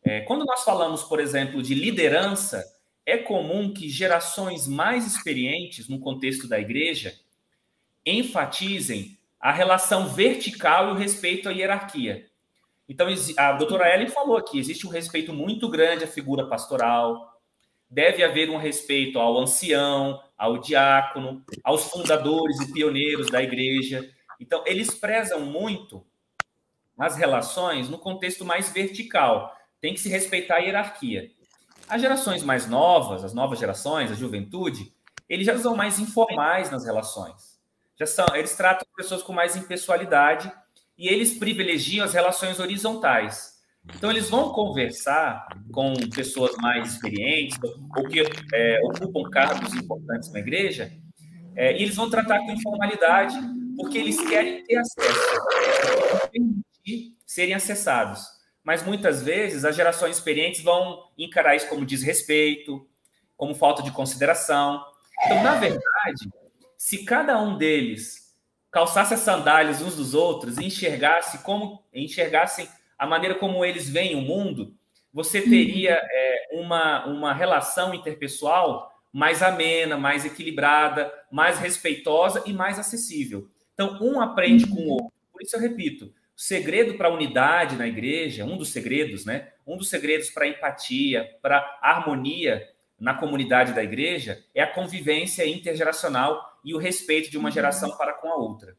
[0.02, 2.64] É, quando nós falamos, por exemplo, de liderança,
[3.06, 7.14] é comum que gerações mais experientes no contexto da igreja
[8.04, 12.26] enfatizem a relação vertical e o respeito à hierarquia.
[12.88, 17.40] Então, a doutora Ellen falou aqui: existe um respeito muito grande à figura pastoral,
[17.88, 24.10] deve haver um respeito ao ancião, ao diácono, aos fundadores e pioneiros da igreja.
[24.40, 26.02] Então, eles prezam muito
[26.98, 29.54] as relações no contexto mais vertical.
[29.82, 31.30] Tem que se respeitar a hierarquia.
[31.86, 34.94] As gerações mais novas, as novas gerações, a juventude,
[35.28, 37.60] eles já são mais informais nas relações.
[37.98, 40.50] Já são, eles tratam pessoas com mais impessoalidade
[40.96, 43.49] e eles privilegiam as relações horizontais.
[43.96, 47.58] Então, eles vão conversar com pessoas mais experientes,
[47.96, 48.20] ou que
[48.52, 50.92] é, ocupam cargos importantes na igreja,
[51.56, 53.36] é, e eles vão tratar com informalidade,
[53.76, 55.40] porque eles querem ter acesso,
[56.30, 58.22] permitir serem acessados.
[58.62, 62.86] Mas muitas vezes as gerações experientes vão encarar isso como desrespeito,
[63.36, 64.84] como falta de consideração.
[65.24, 66.30] Então, na verdade,
[66.76, 68.36] se cada um deles
[68.70, 72.68] calçasse as sandálias uns dos outros e enxergasse como enxergassem
[73.00, 74.74] a maneira como eles veem o mundo,
[75.10, 82.78] você teria é, uma, uma relação interpessoal mais amena, mais equilibrada, mais respeitosa e mais
[82.78, 83.48] acessível.
[83.72, 85.12] Então, um aprende com o outro.
[85.32, 89.48] Por isso eu repito, o segredo para a unidade na igreja, um dos segredos, né?
[89.66, 94.70] Um dos segredos para a empatia, para a harmonia na comunidade da igreja é a
[94.70, 98.76] convivência intergeracional e o respeito de uma geração para com a outra.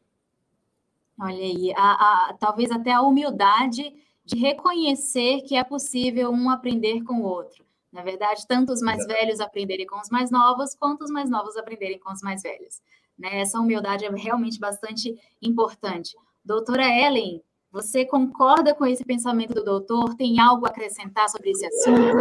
[1.18, 3.92] Olha aí, a, a, talvez até a humildade
[4.24, 7.64] de reconhecer que é possível um aprender com o outro.
[7.92, 11.56] Na verdade, tanto os mais velhos aprenderem com os mais novos, quanto os mais novos
[11.56, 12.80] aprenderem com os mais velhos.
[13.18, 13.40] Né?
[13.40, 16.16] Essa humildade é realmente bastante importante.
[16.44, 20.14] Doutora Ellen, Você concorda com esse pensamento do doutor?
[20.14, 22.18] Tem algo a acrescentar sobre esse assunto?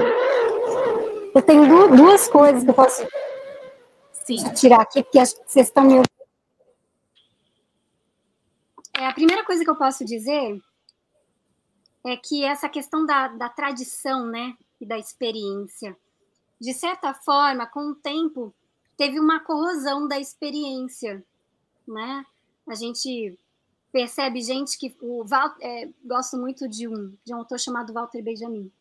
[1.35, 3.05] Eu tenho duas coisas que eu posso
[4.13, 4.37] Sim.
[4.53, 6.01] tirar aqui, porque acho que vocês estão me
[8.97, 10.61] é, a primeira coisa que eu posso dizer
[12.05, 15.95] é que essa questão da, da tradição, né, e da experiência,
[16.59, 18.53] de certa forma, com o tempo,
[18.97, 21.23] teve uma corrosão da experiência,
[21.87, 22.25] né?
[22.67, 23.37] A gente
[23.91, 28.21] percebe gente que o Val, é, gosto muito de um de um autor chamado Walter
[28.21, 28.71] Benjamin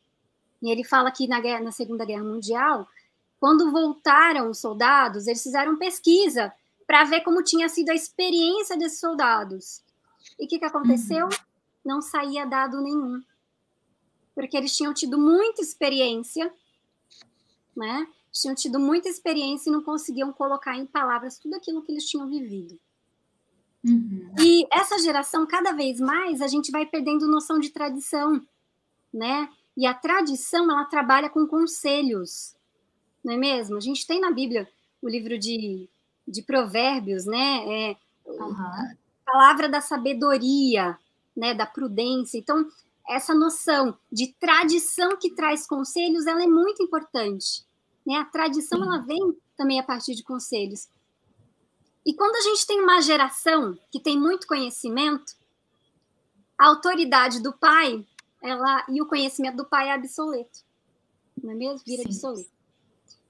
[0.62, 2.88] e ele fala que na, guerra, na Segunda Guerra Mundial,
[3.38, 6.52] quando voltaram os soldados, eles fizeram pesquisa
[6.86, 9.82] para ver como tinha sido a experiência desses soldados.
[10.38, 11.26] E o que, que aconteceu?
[11.26, 11.49] Uhum.
[11.84, 13.22] Não saía dado nenhum.
[14.34, 16.52] Porque eles tinham tido muita experiência,
[17.76, 18.06] né?
[18.32, 22.28] Tinham tido muita experiência e não conseguiam colocar em palavras tudo aquilo que eles tinham
[22.28, 22.78] vivido.
[23.84, 24.34] Uhum.
[24.38, 28.44] E essa geração, cada vez mais, a gente vai perdendo noção de tradição,
[29.12, 29.48] né?
[29.76, 32.54] E a tradição, ela trabalha com conselhos,
[33.24, 33.76] não é mesmo?
[33.76, 34.68] A gente tem na Bíblia
[35.00, 35.88] o livro de,
[36.26, 37.90] de Provérbios, né?
[37.90, 38.96] É, uhum.
[39.24, 40.98] Palavra da sabedoria,
[41.36, 41.54] né?
[41.54, 42.38] Da prudência.
[42.38, 42.68] Então,
[43.08, 47.64] essa noção de tradição que traz conselhos, ela é muito importante.
[48.06, 48.14] Né?
[48.16, 50.88] A tradição, ela vem também a partir de conselhos.
[52.04, 55.34] E quando a gente tem uma geração que tem muito conhecimento,
[56.56, 58.06] a autoridade do pai
[58.42, 60.60] ela e o conhecimento do pai é obsoleto,
[61.42, 61.82] não é mesmo?
[61.86, 62.08] Vira Sim.
[62.08, 62.50] obsoleto.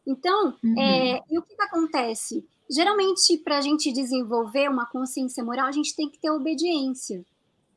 [0.07, 0.81] Então, uhum.
[0.81, 2.47] é, e o que, que acontece?
[2.69, 7.25] Geralmente, para a gente desenvolver uma consciência moral, a gente tem que ter obediência.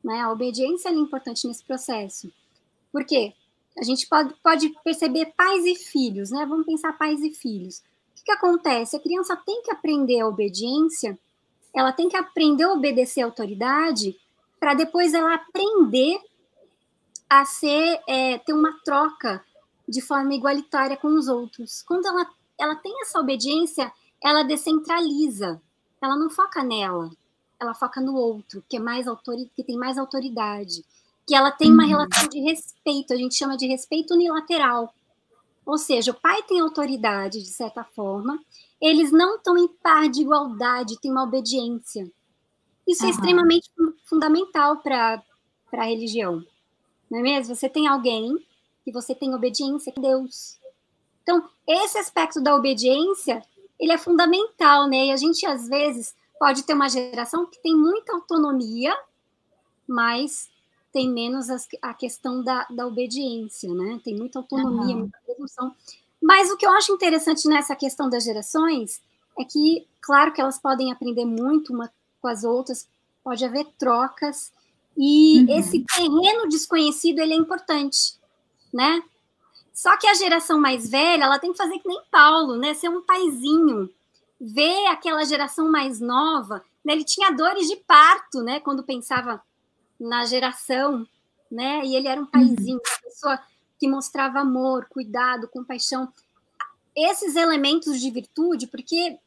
[0.04, 0.20] Né?
[0.20, 2.30] A obediência é importante nesse processo.
[2.92, 3.32] Por quê?
[3.78, 6.46] A gente pode, pode perceber pais e filhos, né?
[6.46, 7.78] Vamos pensar pais e filhos.
[7.78, 8.96] O que, que acontece?
[8.96, 11.18] A criança tem que aprender a obediência,
[11.74, 14.16] ela tem que aprender a obedecer a autoridade,
[14.60, 16.20] para depois ela aprender
[17.28, 19.44] a ser é, ter uma troca
[19.88, 21.82] de forma igualitária com os outros.
[21.82, 25.60] Quando ela, ela tem essa obediência, ela descentraliza,
[26.00, 27.10] ela não foca nela,
[27.60, 30.84] ela foca no outro, que é mais autori que tem mais autoridade,
[31.26, 31.88] que ela tem uma uhum.
[31.88, 34.92] relação de respeito, a gente chama de respeito unilateral.
[35.64, 38.38] Ou seja, o pai tem autoridade, de certa forma,
[38.80, 42.10] eles não estão em par de igualdade, tem uma obediência.
[42.86, 43.08] Isso uhum.
[43.08, 43.70] é extremamente
[44.04, 45.22] fundamental para
[45.72, 46.44] a religião
[47.14, 47.54] não é mesmo?
[47.54, 48.36] Você tem alguém
[48.84, 50.58] que você tem obediência a Deus.
[51.22, 53.42] Então, esse aspecto da obediência,
[53.78, 55.06] ele é fundamental, né?
[55.06, 58.96] E a gente, às vezes, pode ter uma geração que tem muita autonomia,
[59.86, 60.48] mas
[60.92, 61.48] tem menos
[61.82, 64.00] a questão da, da obediência, né?
[64.04, 65.00] Tem muita autonomia, uhum.
[65.00, 65.74] muita presunção.
[66.22, 69.02] Mas o que eu acho interessante nessa questão das gerações
[69.38, 71.92] é que, claro que elas podem aprender muito uma
[72.22, 72.88] com as outras,
[73.22, 74.52] pode haver trocas,
[74.96, 75.58] e uhum.
[75.58, 78.14] esse terreno desconhecido ele é importante,
[78.72, 79.02] né?
[79.72, 82.72] Só que a geração mais velha, ela tem que fazer que nem Paulo, né?
[82.74, 83.90] Ser um paizinho,
[84.40, 86.92] ver aquela geração mais nova, né?
[86.92, 88.60] Ele tinha dores de parto, né?
[88.60, 89.42] Quando pensava
[89.98, 91.06] na geração,
[91.50, 91.84] né?
[91.84, 93.40] E ele era um paizinho, uma pessoa
[93.78, 96.12] que mostrava amor, cuidado, compaixão.
[96.96, 99.18] Esses elementos de virtude, porque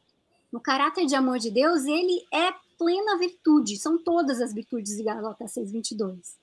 [0.52, 5.04] no caráter de amor de Deus, ele é plena virtude, são todas as virtudes de
[5.04, 6.38] Gálatas 6:22.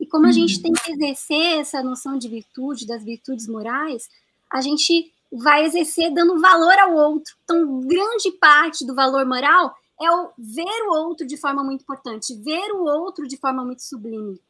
[0.00, 0.62] E como a gente uhum.
[0.62, 4.08] tem que exercer essa noção de virtude, das virtudes morais,
[4.50, 7.34] a gente vai exercer dando valor ao outro.
[7.44, 12.34] Então, grande parte do valor moral é o ver o outro de forma muito importante,
[12.42, 14.40] ver o outro de forma muito sublime,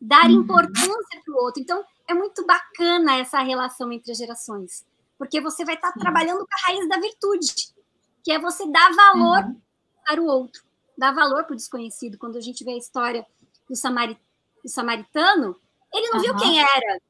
[0.00, 0.42] dar uhum.
[0.42, 1.62] importância para o outro.
[1.62, 4.84] Então, é muito bacana essa relação entre as gerações,
[5.18, 7.72] porque você vai estar trabalhando com a raiz da virtude,
[8.22, 9.60] que é você dar valor uhum.
[10.04, 10.62] para o outro
[11.00, 12.18] dá valor para o desconhecido.
[12.18, 13.26] Quando a gente vê a história
[13.66, 14.18] do, Samari,
[14.62, 15.56] do samaritano,
[15.92, 16.22] ele não uhum.
[16.22, 17.00] viu quem era.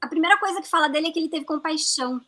[0.00, 2.18] A primeira coisa que fala dele é que ele teve compaixão.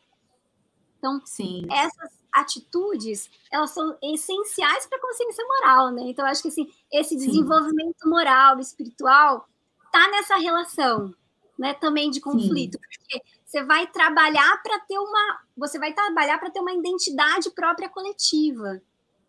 [1.04, 1.66] Então, Sim.
[1.70, 6.02] essas atitudes, elas são essenciais para a consciência moral, né?
[6.06, 8.08] Então, acho que assim, esse desenvolvimento Sim.
[8.08, 9.46] moral, espiritual,
[9.92, 11.14] tá nessa relação,
[11.58, 11.74] né?
[11.74, 12.78] Também de conflito, Sim.
[12.80, 17.90] porque você vai trabalhar para ter uma, você vai trabalhar para ter uma identidade própria
[17.90, 18.80] coletiva.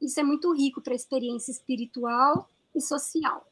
[0.01, 3.45] Isso é muito rico para a experiência espiritual e social.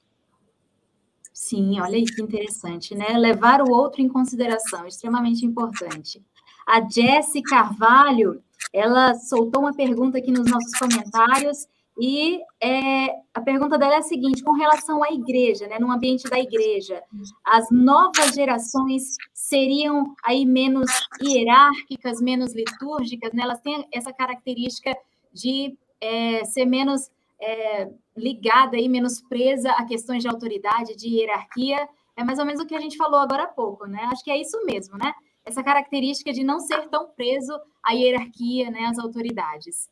[1.33, 3.17] Sim, olha aí que interessante, né?
[3.17, 6.23] Levar o outro em consideração, extremamente importante.
[6.65, 11.67] A Jessie Carvalho, ela soltou uma pergunta aqui nos nossos comentários
[11.99, 16.28] e é, a pergunta dela é a seguinte: com relação à igreja, né, no ambiente
[16.30, 17.04] da igreja,
[17.45, 20.89] as novas gerações seriam aí menos
[21.21, 23.43] hierárquicas, menos litúrgicas, né?
[23.43, 24.95] Elas têm essa característica
[25.32, 31.88] de é, ser menos é, ligada e menos presa a questões de autoridade, de hierarquia.
[32.15, 34.08] É mais ou menos o que a gente falou agora há pouco, né?
[34.12, 35.13] Acho que é isso mesmo, né?
[35.45, 37.53] Essa característica de não ser tão preso
[37.84, 39.89] à hierarquia, né, às autoridades.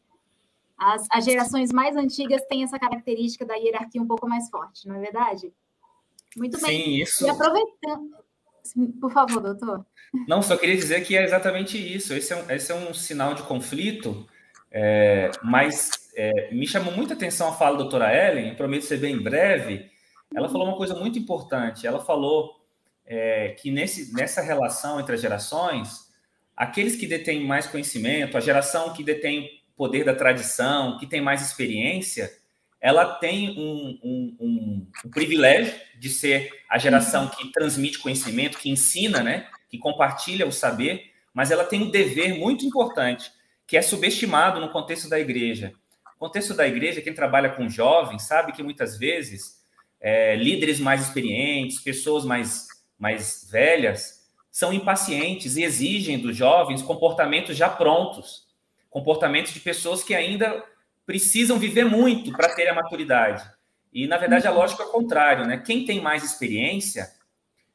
[0.77, 4.95] As, as gerações mais antigas têm essa característica da hierarquia um pouco mais forte, não
[4.95, 5.53] é verdade?
[6.35, 6.83] Muito bem.
[6.83, 7.25] Sim, isso.
[7.25, 8.15] E aproveitando.
[8.99, 9.85] Por favor, doutor.
[10.27, 12.13] Não, só queria dizer que é exatamente isso.
[12.13, 14.25] Esse é um, esse é um sinal de conflito,
[14.71, 19.21] é, mas é, me chamou muita atenção a fala da doutora Ellen, prometo ser bem
[19.21, 19.89] breve.
[20.33, 21.85] Ela falou uma coisa muito importante.
[21.85, 22.60] Ela falou
[23.11, 26.09] é, que nesse, nessa relação entre as gerações,
[26.55, 31.19] aqueles que detêm mais conhecimento, a geração que detém o poder da tradição, que tem
[31.19, 32.31] mais experiência,
[32.79, 38.69] ela tem um, um, um, um, privilégio de ser a geração que transmite conhecimento, que
[38.69, 43.29] ensina, né, que compartilha o saber, mas ela tem um dever muito importante,
[43.67, 45.73] que é subestimado no contexto da igreja.
[46.13, 49.61] No contexto da igreja, quem trabalha com jovens sabe que muitas vezes
[49.99, 52.70] é, líderes mais experientes, pessoas mais,
[53.01, 58.45] mais velhas, são impacientes e exigem dos jovens comportamentos já prontos,
[58.91, 60.63] comportamentos de pessoas que ainda
[61.03, 63.43] precisam viver muito para ter a maturidade.
[63.91, 65.57] E, na verdade, a lógica é o contrário, né?
[65.57, 67.11] Quem tem mais experiência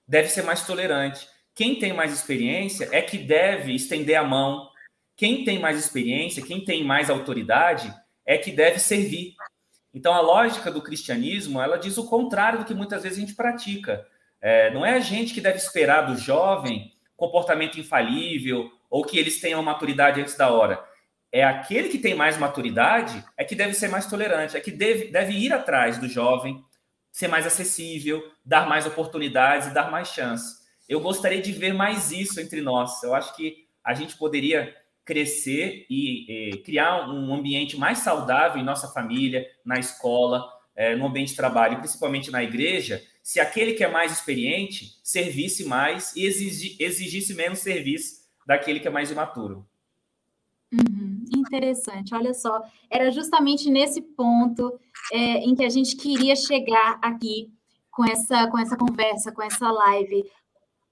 [0.06, 1.28] deve ser mais tolerante.
[1.54, 4.70] Quem tem mais experiência é que deve estender a mão.
[5.16, 7.92] Quem tem mais experiência, quem tem mais autoridade,
[8.24, 9.34] é que deve servir.
[9.92, 13.34] Então, a lógica do cristianismo, ela diz o contrário do que muitas vezes a gente
[13.34, 14.06] pratica.
[14.40, 19.40] É, não é a gente que deve esperar do jovem comportamento infalível ou que eles
[19.40, 20.84] tenham maturidade antes da hora
[21.36, 25.08] é aquele que tem mais maturidade é que deve ser mais tolerante, é que deve,
[25.08, 26.64] deve ir atrás do jovem,
[27.12, 30.64] ser mais acessível, dar mais oportunidades e dar mais chance.
[30.88, 33.02] Eu gostaria de ver mais isso entre nós.
[33.02, 38.64] Eu acho que a gente poderia crescer e, e criar um ambiente mais saudável em
[38.64, 43.82] nossa família, na escola, é, no ambiente de trabalho, principalmente na igreja, se aquele que
[43.82, 49.66] é mais experiente servisse mais e exigi, exigisse menos serviço daquele que é mais imaturo.
[50.72, 52.60] Uhum, interessante, olha só,
[52.90, 54.78] era justamente nesse ponto
[55.12, 57.50] é, em que a gente queria chegar aqui
[57.90, 60.24] com essa, com essa conversa, com essa live.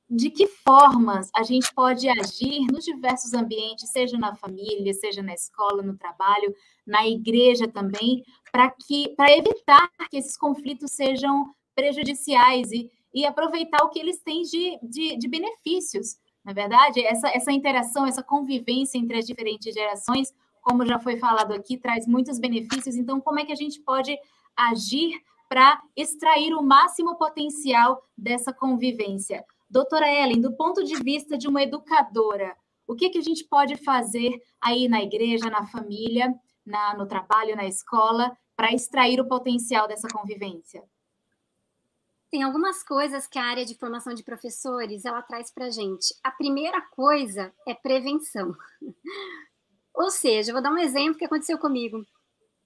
[0.09, 5.33] De que formas a gente pode agir nos diversos ambientes, seja na família, seja na
[5.35, 6.55] escola, no trabalho,
[6.87, 13.83] na igreja também, para que para evitar que esses conflitos sejam prejudiciais e, e aproveitar
[13.83, 18.23] o que eles têm de, de, de benefícios na é verdade, essa, essa interação, essa
[18.23, 22.97] convivência entre as diferentes gerações, como já foi falado aqui, traz muitos benefícios.
[22.97, 24.14] Então, como é que a gente pode
[24.55, 29.43] agir para extrair o máximo potencial dessa convivência?
[29.75, 32.57] Doutora Ellen, do ponto de vista de uma educadora,
[32.87, 36.33] o que, que a gente pode fazer aí na igreja, na família,
[36.65, 40.81] na, no trabalho, na escola, para extrair o potencial dessa convivência?
[42.31, 46.13] tem algumas coisas que a área de formação de professores ela traz para gente.
[46.23, 48.57] A primeira coisa é prevenção.
[49.95, 52.05] Ou seja, eu vou dar um exemplo que aconteceu comigo.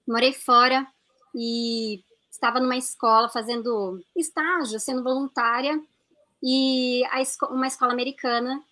[0.07, 0.87] Morei fora
[1.35, 5.79] e estava numa escola fazendo estágio, sendo voluntária,
[6.41, 8.63] e esco uma escola americana,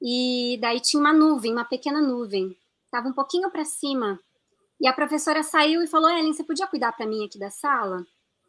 [0.00, 4.18] e daí tinha uma nuvem, uma pequena nuvem, estava um pouquinho para cima,
[4.80, 8.06] e a professora saiu e falou: Ellen, você podia cuidar para mim aqui da sala?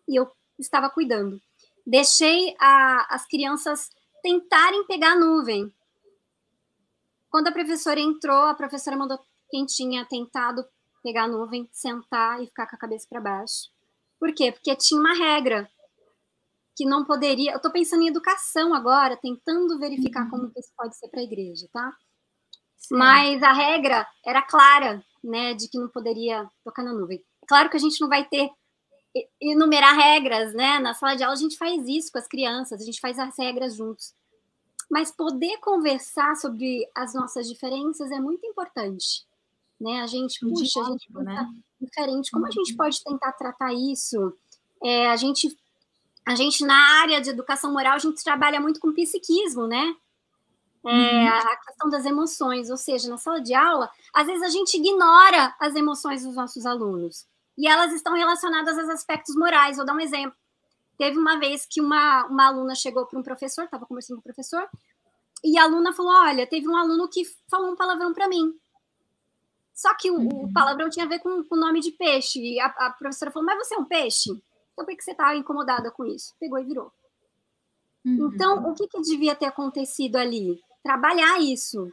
[0.08, 1.42] E eu estava cuidando
[1.86, 3.90] deixei a, as crianças
[4.22, 5.74] tentarem pegar a nuvem.
[7.30, 9.20] Quando a professora entrou, a professora mandou
[9.50, 10.66] quem tinha tentado
[11.04, 13.70] pegar a nuvem sentar e ficar com a cabeça para baixo.
[14.20, 14.52] Por quê?
[14.52, 15.70] Porque tinha uma regra
[16.76, 17.52] que não poderia.
[17.52, 20.30] Eu estou pensando em educação agora, tentando verificar uhum.
[20.30, 21.92] como isso pode ser para a igreja, tá?
[22.78, 22.96] Sim.
[22.98, 27.24] Mas a regra era clara, né, de que não poderia tocar na nuvem.
[27.48, 28.50] Claro que a gente não vai ter
[29.42, 30.80] enumerar regras, né?
[30.80, 33.38] Na sala de aula a gente faz isso com as crianças, a gente faz as
[33.38, 34.14] regras juntos.
[34.90, 39.26] Mas poder conversar sobre as nossas diferenças é muito importante,
[39.80, 40.02] né?
[40.02, 41.50] A gente, puxa, a gente né?
[41.80, 42.32] diferente.
[42.32, 42.78] Como a gente uhum.
[42.78, 44.34] pode tentar tratar isso?
[44.84, 45.56] É, a gente,
[46.26, 49.96] a gente na área de educação moral a gente trabalha muito com psiquismo, né?
[50.84, 51.28] É, uhum.
[51.28, 55.56] a questão das emoções, ou seja, na sala de aula, às vezes a gente ignora
[55.60, 59.78] as emoções dos nossos alunos e elas estão relacionadas aos aspectos morais.
[59.78, 60.36] Vou dar um exemplo.
[60.98, 64.24] Teve uma vez que uma, uma aluna chegou para um professor, estava conversando com o
[64.24, 64.68] professor,
[65.44, 68.54] e a aluna falou: Olha, teve um aluno que falou um palavrão para mim.
[69.74, 70.46] Só que o, uhum.
[70.46, 72.40] o, palavrão tinha a ver com o nome de peixe.
[72.40, 74.30] E a, a, professora falou: Mas você é um peixe?
[74.82, 76.34] Então por que você está incomodada com isso?
[76.40, 76.92] Pegou e virou.
[78.04, 78.32] Uhum.
[78.34, 80.60] Então, o que, que devia ter acontecido ali?
[80.84, 81.88] Trabalhar isso,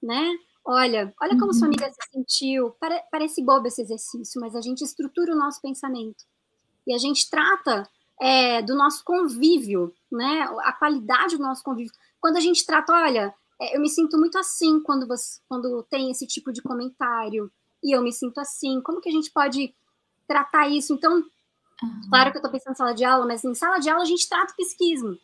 [0.00, 0.32] né?
[0.64, 1.52] Olha, olha como uhum.
[1.52, 2.70] sua amiga se sentiu.
[2.78, 6.24] Pare, parece bobo esse exercício, mas a gente estrutura o nosso pensamento.
[6.86, 7.88] E a gente trata
[8.20, 10.48] é, do nosso convívio, né?
[10.60, 11.92] A qualidade do nosso convívio.
[12.20, 16.10] Quando a gente trata, olha, é, eu me sinto muito assim quando, você, quando tem
[16.10, 17.50] esse tipo de comentário,
[17.82, 18.80] e eu me sinto assim.
[18.82, 19.74] Como que a gente pode
[20.28, 20.92] tratar isso?
[20.92, 21.24] Então,
[21.82, 22.00] uhum.
[22.08, 24.06] claro que eu estou pensando em sala de aula, mas em sala de aula a
[24.06, 25.18] gente trata o psiquismo.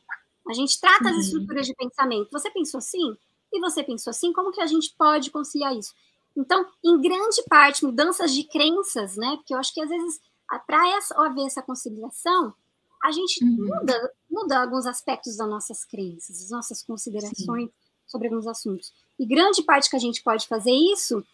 [0.48, 1.10] A gente trata uhum.
[1.10, 2.30] as estruturas de pensamento.
[2.30, 3.16] Você pensou assim?
[3.52, 4.32] E você pensou assim?
[4.32, 5.92] Como que a gente pode conciliar isso?
[6.36, 9.36] Então, em grande parte, mudanças de crenças, né?
[9.36, 10.20] Porque eu acho que às vezes,
[10.66, 10.82] para
[11.16, 12.54] haver essa conciliação,
[13.02, 13.68] a gente uhum.
[13.68, 17.72] muda, muda alguns aspectos das nossas crenças, das nossas considerações Sim.
[18.06, 18.92] sobre alguns assuntos.
[19.18, 21.24] E grande parte que a gente pode fazer isso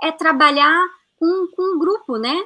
[0.00, 2.36] é trabalhar com, com um grupo, né?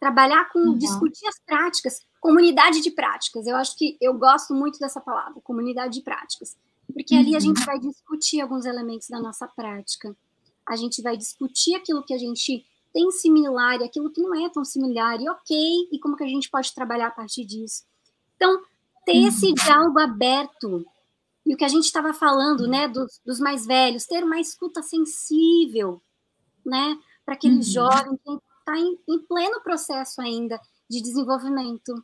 [0.00, 0.78] Trabalhar com, uhum.
[0.78, 3.46] discutir as práticas, comunidade de práticas.
[3.46, 6.56] Eu acho que eu gosto muito dessa palavra, comunidade de práticas.
[6.92, 7.66] Porque ali a gente uhum.
[7.66, 10.14] vai discutir alguns elementos da nossa prática.
[10.66, 12.64] A gente vai discutir aquilo que a gente
[12.94, 16.28] tem similar e aquilo que não é tão similar, e ok, e como que a
[16.28, 17.82] gente pode trabalhar a partir disso.
[18.36, 18.62] Então,
[19.04, 19.26] ter uhum.
[19.26, 20.86] esse diálogo aberto,
[21.44, 24.80] e o que a gente estava falando, né, dos, dos, mais velhos, ter uma escuta
[24.80, 26.00] sensível,
[26.64, 27.62] né, para aquele uhum.
[27.62, 31.94] jovem que está em, em, pleno processo ainda de desenvolvimento,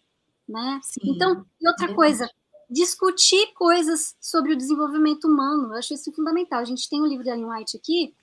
[0.48, 0.80] né?
[0.82, 1.00] Sim.
[1.04, 2.28] Então, e outra coisa,
[2.68, 6.60] discutir coisas sobre o desenvolvimento humano, eu acho isso fundamental.
[6.60, 8.14] A gente tem o um livro da Ellen White aqui,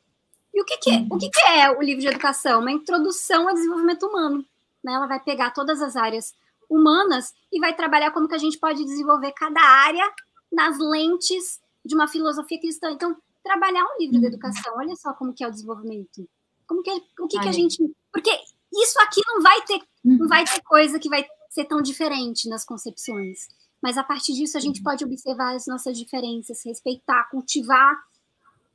[0.54, 1.06] e o que, que é?
[1.10, 2.62] O que, que é o livro de educação?
[2.62, 4.46] Uma introdução ao desenvolvimento humano.
[4.84, 4.94] Né?
[4.94, 6.34] Ela vai pegar todas as áreas
[6.70, 10.04] humanas e vai trabalhar como que a gente pode desenvolver cada área
[10.52, 12.90] nas lentes de uma filosofia cristã.
[12.92, 14.34] Então, trabalhar um livro de uhum.
[14.34, 16.28] educação, olha só como que é o desenvolvimento.
[16.68, 17.78] Como que, o que, que a gente.
[18.18, 18.32] Porque
[18.74, 20.28] isso aqui não vai ter, não uhum.
[20.28, 23.48] vai ter coisa que vai ser tão diferente nas concepções.
[23.80, 24.84] Mas a partir disso a gente uhum.
[24.84, 27.96] pode observar as nossas diferenças, respeitar, cultivar,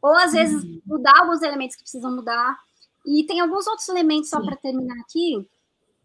[0.01, 2.57] ou às vezes mudar alguns elementos que precisam mudar.
[3.05, 5.45] E tem alguns outros elementos, só para terminar aqui,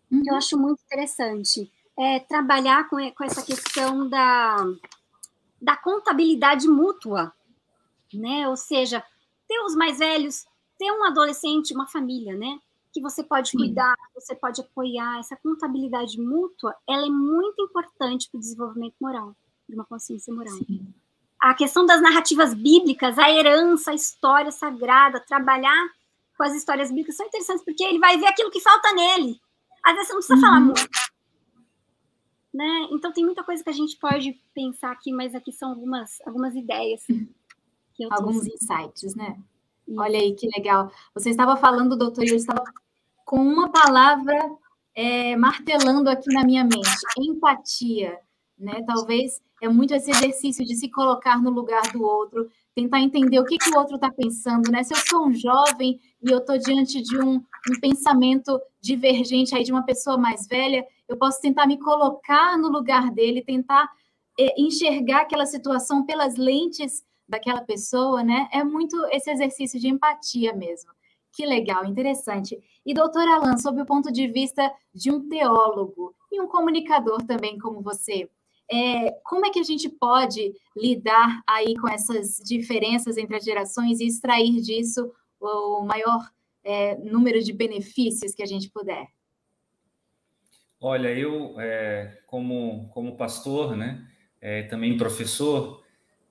[0.09, 4.65] que eu acho muito interessante é, trabalhar com, com essa questão da,
[5.61, 7.31] da contabilidade mútua,
[8.11, 8.47] né?
[8.47, 9.03] Ou seja,
[9.47, 10.45] ter os mais velhos,
[10.79, 12.59] ter um adolescente, uma família, né?
[12.93, 13.57] Que você pode Sim.
[13.57, 15.19] cuidar, você pode apoiar.
[15.19, 19.35] Essa contabilidade mútua, ela é muito importante para o desenvolvimento moral,
[19.67, 20.53] de uma consciência moral.
[20.53, 20.93] Sim.
[21.39, 25.87] A questão das narrativas bíblicas, a herança, a história sagrada, trabalhar
[26.35, 29.39] com as histórias bíblicas são interessantes porque ele vai ver aquilo que falta nele.
[29.85, 30.41] Às vezes você não precisa uhum.
[30.41, 30.89] falar muito,
[32.53, 32.87] né?
[32.91, 36.55] Então tem muita coisa que a gente pode pensar aqui, mas aqui são algumas, algumas
[36.55, 37.01] ideias.
[38.11, 39.39] Alguns insights, né?
[39.95, 40.91] Olha aí que legal.
[41.13, 42.63] Você estava falando, doutor, eu estava
[43.25, 44.37] com uma palavra
[44.93, 48.19] é, martelando aqui na minha mente: empatia.
[48.57, 48.83] Né?
[48.85, 53.45] Talvez é muito esse exercício de se colocar no lugar do outro, tentar entender o
[53.45, 54.83] que, que o outro está pensando, né?
[54.83, 59.63] Se eu sou um jovem e eu estou diante de um, um pensamento divergente aí
[59.63, 63.87] de uma pessoa mais velha, eu posso tentar me colocar no lugar dele, tentar
[64.39, 68.47] é, enxergar aquela situação pelas lentes daquela pessoa, né?
[68.51, 70.91] É muito esse exercício de empatia mesmo.
[71.31, 72.57] Que legal, interessante.
[72.85, 77.57] E doutor Alan, sob o ponto de vista de um teólogo e um comunicador também
[77.57, 78.29] como você,
[78.69, 83.99] é, como é que a gente pode lidar aí com essas diferenças entre as gerações
[83.99, 86.29] e extrair disso o maior
[86.63, 89.07] é, número de benefícios que a gente puder?
[90.79, 94.05] Olha, eu, é, como, como pastor, né,
[94.41, 95.83] é, também professor,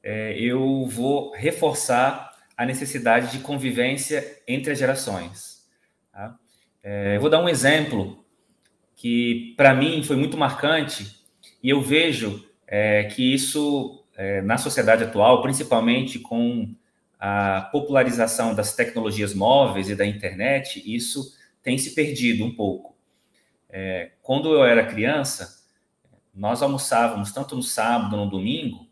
[0.09, 5.67] é, eu vou reforçar a necessidade de convivência entre as gerações.
[6.13, 6.39] Tá?
[6.81, 8.25] É, eu vou dar um exemplo
[8.95, 11.25] que, para mim, foi muito marcante
[11.61, 16.73] e eu vejo é, que isso, é, na sociedade atual, principalmente com
[17.19, 22.97] a popularização das tecnologias móveis e da internet, isso tem se perdido um pouco.
[23.69, 25.65] É, quando eu era criança,
[26.33, 28.86] nós almoçávamos tanto no sábado, no domingo,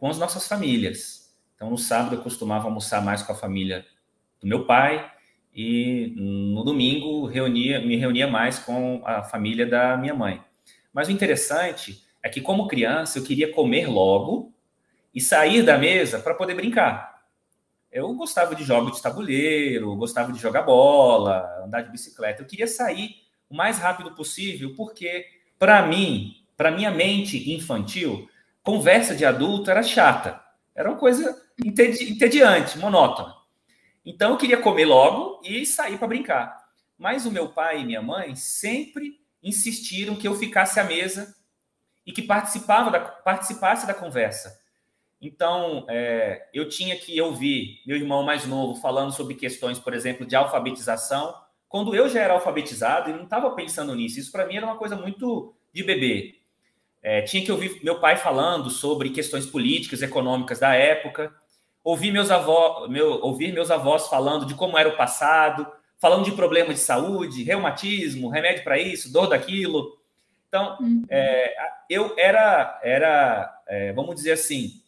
[0.00, 1.30] com as nossas famílias.
[1.54, 3.84] Então, no sábado eu costumava almoçar mais com a família
[4.40, 5.12] do meu pai
[5.54, 10.42] e no domingo reunia, me reunia mais com a família da minha mãe.
[10.90, 14.54] Mas o interessante é que, como criança, eu queria comer logo
[15.14, 17.20] e sair da mesa para poder brincar.
[17.92, 22.40] Eu gostava de jogos de tabuleiro, gostava de jogar bola, andar de bicicleta.
[22.40, 23.16] Eu queria sair
[23.50, 25.26] o mais rápido possível, porque
[25.58, 28.28] para mim, para minha mente infantil,
[28.62, 30.40] conversa de adulto era chata.
[30.74, 33.34] Era uma coisa entediante, monótona.
[34.04, 36.60] Então eu queria comer logo e sair para brincar.
[36.96, 41.34] Mas o meu pai e minha mãe sempre insistiram que eu ficasse à mesa
[42.06, 44.58] e que participava da, participasse da conversa.
[45.20, 50.24] Então, é, eu tinha que ouvir meu irmão mais novo falando sobre questões, por exemplo,
[50.24, 51.34] de alfabetização,
[51.68, 54.18] quando eu já era alfabetizado e não estava pensando nisso.
[54.18, 56.39] Isso para mim era uma coisa muito de bebê.
[57.02, 61.34] É, tinha que ouvir meu pai falando sobre questões políticas, econômicas da época,
[61.82, 65.66] ouvir meus avós, meu, ouvir meus avós falando de como era o passado,
[65.98, 69.98] falando de problemas de saúde, reumatismo, remédio para isso, dor daquilo.
[70.48, 71.04] Então, uhum.
[71.08, 71.54] é,
[71.88, 74.82] eu era, era é, vamos dizer assim,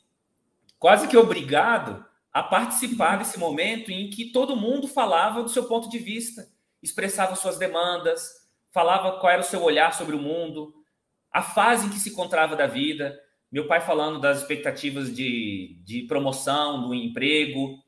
[0.78, 5.88] quase que obrigado a participar desse momento em que todo mundo falava do seu ponto
[5.88, 6.48] de vista,
[6.82, 10.74] expressava suas demandas, falava qual era o seu olhar sobre o mundo,
[11.32, 13.18] a fase em que se encontrava da vida.
[13.50, 17.78] Meu pai falando das expectativas de, de promoção, do emprego,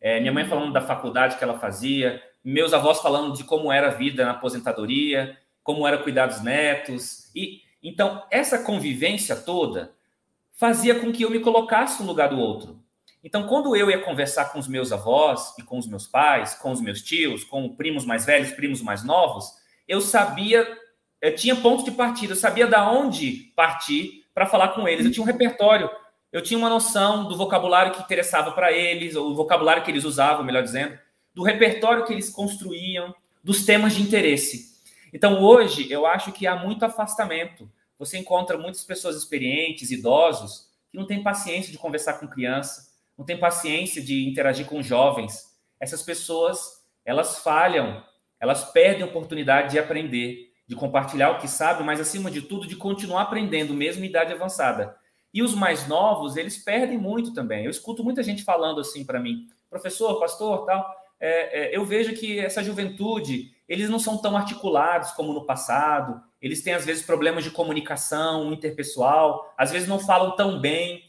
[0.00, 3.88] é, minha mãe falando da faculdade que ela fazia, meus avós falando de como era
[3.88, 7.30] a vida na aposentadoria, como era cuidar dos netos.
[7.34, 9.92] E então essa convivência toda
[10.52, 12.80] fazia com que eu me colocasse no lugar do outro.
[13.26, 16.70] Então, quando eu ia conversar com os meus avós e com os meus pais, com
[16.70, 19.50] os meus tios, com primos mais velhos, primos mais novos,
[19.88, 20.64] eu sabia,
[21.20, 25.06] eu tinha ponto de partida, eu sabia da onde partir para falar com eles.
[25.06, 25.90] Eu tinha um repertório,
[26.32, 30.04] eu tinha uma noção do vocabulário que interessava para eles, ou o vocabulário que eles
[30.04, 30.98] usavam, melhor dizendo,
[31.34, 34.76] do repertório que eles construíam, dos temas de interesse.
[35.12, 37.70] Então, hoje, eu acho que há muito afastamento.
[37.98, 43.24] Você encontra muitas pessoas experientes, idosos, que não têm paciência de conversar com criança, não
[43.24, 45.56] têm paciência de interagir com jovens.
[45.80, 48.04] Essas pessoas, elas falham,
[48.38, 52.66] elas perdem a oportunidade de aprender, de compartilhar o que sabe, mas acima de tudo
[52.66, 54.96] de continuar aprendendo, mesmo em idade avançada.
[55.32, 57.64] E os mais novos, eles perdem muito também.
[57.64, 60.86] Eu escuto muita gente falando assim para mim, professor, pastor, tal.
[61.20, 66.20] É, é, eu vejo que essa juventude, eles não são tão articulados como no passado.
[66.40, 71.04] Eles têm às vezes problemas de comunicação interpessoal, às vezes não falam tão bem.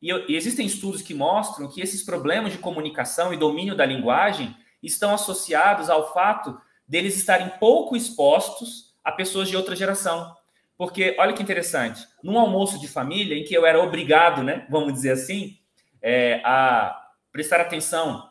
[0.00, 4.56] E, e existem estudos que mostram que esses problemas de comunicação e domínio da linguagem
[4.82, 10.36] estão associados ao fato deles estarem pouco expostos a pessoas de outra geração.
[10.76, 14.92] Porque, olha que interessante, num almoço de família, em que eu era obrigado, né, vamos
[14.92, 15.56] dizer assim,
[16.02, 18.28] é, a prestar atenção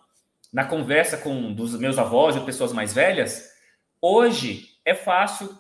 [0.52, 3.54] na conversa com dos meus avós e pessoas mais velhas,
[4.02, 5.58] hoje é fácil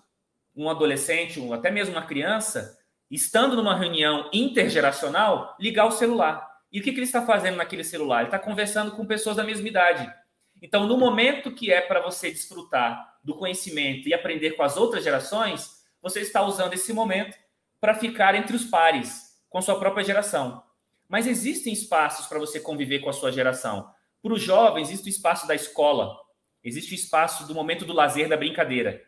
[0.53, 2.77] um adolescente, ou até mesmo uma criança,
[3.09, 6.45] estando numa reunião intergeracional, ligar o celular.
[6.71, 8.19] E o que, que ele está fazendo naquele celular?
[8.19, 10.13] Ele está conversando com pessoas da mesma idade.
[10.61, 15.03] Então, no momento que é para você desfrutar do conhecimento e aprender com as outras
[15.03, 17.35] gerações, você está usando esse momento
[17.81, 20.63] para ficar entre os pares, com sua própria geração.
[21.09, 23.91] Mas existem espaços para você conviver com a sua geração.
[24.21, 26.15] Para os jovens, existe o espaço da escola,
[26.63, 29.03] existe o espaço do momento do lazer, da brincadeira.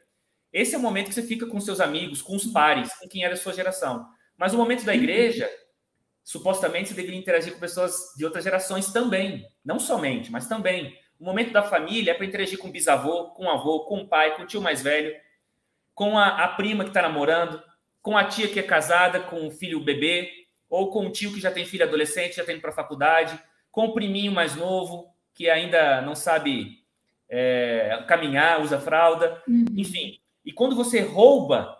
[0.51, 3.23] Esse é o momento que você fica com seus amigos, com os pares, com quem
[3.23, 4.07] era a sua geração.
[4.35, 5.49] Mas o momento da igreja,
[6.23, 9.47] supostamente você deveria interagir com pessoas de outras gerações também.
[9.63, 10.97] Não somente, mas também.
[11.19, 14.07] O momento da família é para interagir com o bisavô, com o avô, com o
[14.07, 15.15] pai, com o tio mais velho,
[15.95, 17.61] com a, a prima que está namorando,
[18.01, 20.31] com a tia que é casada, com o filho bebê,
[20.69, 23.39] ou com o tio que já tem filho adolescente, já está indo para a faculdade,
[23.71, 26.83] com o priminho mais novo, que ainda não sabe
[27.29, 29.65] é, caminhar, usa fralda, uhum.
[29.75, 30.19] enfim.
[30.45, 31.77] E quando você rouba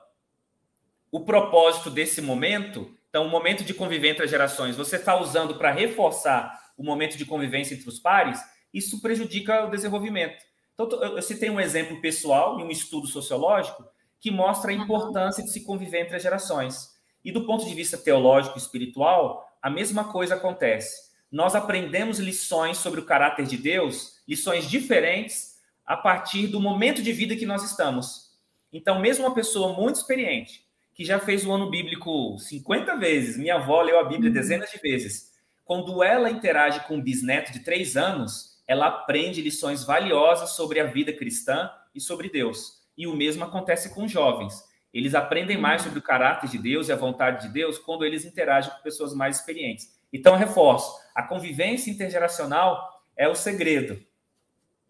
[1.11, 5.55] o propósito desse momento, então o momento de convivência entre as gerações, você está usando
[5.55, 8.39] para reforçar o momento de convivência entre os pares,
[8.73, 10.43] isso prejudica o desenvolvimento.
[10.73, 13.83] Então, eu citei um exemplo pessoal e um estudo sociológico
[14.19, 16.95] que mostra a importância de se conviver entre as gerações.
[17.23, 21.07] E do ponto de vista teológico e espiritual, a mesma coisa acontece.
[21.31, 27.11] Nós aprendemos lições sobre o caráter de Deus, lições diferentes, a partir do momento de
[27.11, 28.31] vida que nós estamos.
[28.71, 33.55] Então, mesmo uma pessoa muito experiente, que já fez o ano bíblico 50 vezes, minha
[33.55, 34.33] avó leu a Bíblia uhum.
[34.33, 35.31] dezenas de vezes,
[35.63, 40.85] quando ela interage com um bisneto de três anos, ela aprende lições valiosas sobre a
[40.85, 42.85] vida cristã e sobre Deus.
[42.97, 44.63] E o mesmo acontece com jovens.
[44.93, 48.25] Eles aprendem mais sobre o caráter de Deus e a vontade de Deus quando eles
[48.25, 49.95] interagem com pessoas mais experientes.
[50.11, 54.01] Então, reforço: a convivência intergeracional é o segredo.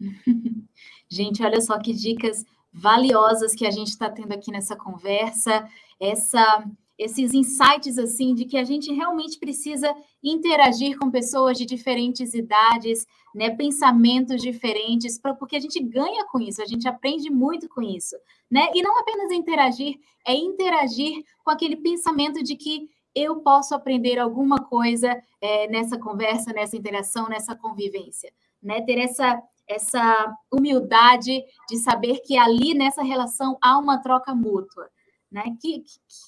[1.08, 5.68] Gente, olha só que dicas valiosas que a gente está tendo aqui nessa conversa,
[5.98, 6.64] essa,
[6.98, 13.06] esses insights assim de que a gente realmente precisa interagir com pessoas de diferentes idades,
[13.34, 18.16] né, pensamentos diferentes, porque a gente ganha com isso, a gente aprende muito com isso,
[18.50, 18.68] né?
[18.74, 24.58] E não apenas interagir, é interagir com aquele pensamento de que eu posso aprender alguma
[24.58, 28.80] coisa é, nessa conversa, nessa interação, nessa convivência, né?
[28.82, 34.88] Ter essa essa humildade de saber que ali nessa relação há uma troca mútua.
[35.30, 35.44] Né?
[35.60, 35.82] Que,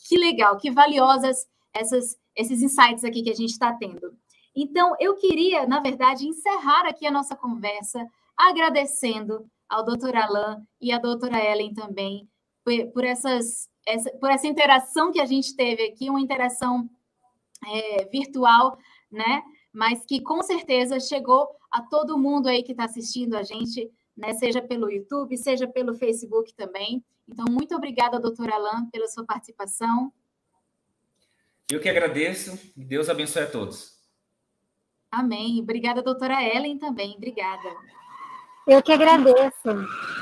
[0.09, 4.14] que, legal, que valiosas essas, esses insights aqui que a gente está tendo.
[4.55, 10.92] Então, eu queria, na verdade, encerrar aqui a nossa conversa agradecendo ao doutor Alain e
[10.92, 12.28] à doutora Ellen também
[12.64, 16.88] por, por essas, essa, por essa interação que a gente teve aqui, uma interação
[17.66, 18.78] é, virtual,
[19.11, 19.42] né?
[19.72, 24.34] Mas que com certeza chegou a todo mundo aí que está assistindo a gente, né?
[24.34, 27.05] Seja pelo YouTube, seja pelo Facebook também.
[27.31, 30.12] Então, muito obrigada, doutora Alain, pela sua participação.
[31.70, 32.59] Eu que agradeço.
[32.76, 34.01] Deus abençoe a todos.
[35.11, 35.61] Amém.
[35.61, 37.14] Obrigada, doutora Ellen, também.
[37.16, 37.68] Obrigada.
[38.66, 39.70] Eu que agradeço.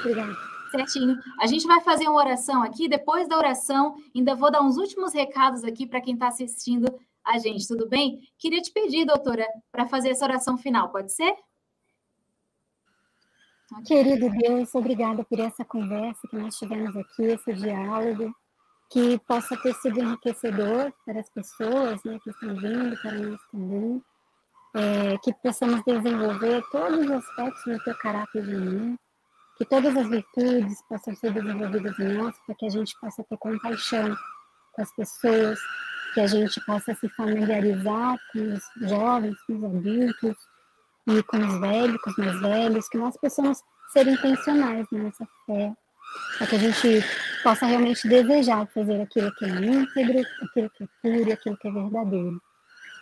[0.01, 0.37] Obrigada.
[0.71, 1.17] Certinho.
[1.41, 2.89] A gente vai fazer uma oração aqui.
[2.89, 6.87] Depois da oração, ainda vou dar uns últimos recados aqui para quem está assistindo
[7.25, 8.21] a gente, tudo bem?
[8.39, 11.35] Queria te pedir, doutora, para fazer essa oração final, pode ser?
[13.87, 18.35] Querido Deus, obrigada por essa conversa que nós tivemos aqui, esse diálogo,
[18.91, 24.03] que possa ter sido enriquecedor para as pessoas né, que estão vindo, para nós também.
[24.75, 28.99] É, que possamos desenvolver todos os aspectos do teu caráter de mim,
[29.57, 33.37] que todas as virtudes possam ser desenvolvidas em nós, para que a gente possa ter
[33.39, 34.17] compaixão
[34.73, 35.59] com as pessoas,
[36.15, 40.37] que a gente possa se familiarizar com os jovens, com os adultos
[41.09, 45.27] e com os velhos, com os mais velhos, que nós possamos ser intencionais na nossa
[45.47, 45.73] fé,
[46.39, 47.05] para que a gente
[47.43, 51.73] possa realmente desejar fazer aquilo que é íntegro, aquilo que é puro, aquilo que é
[51.73, 52.41] verdadeiro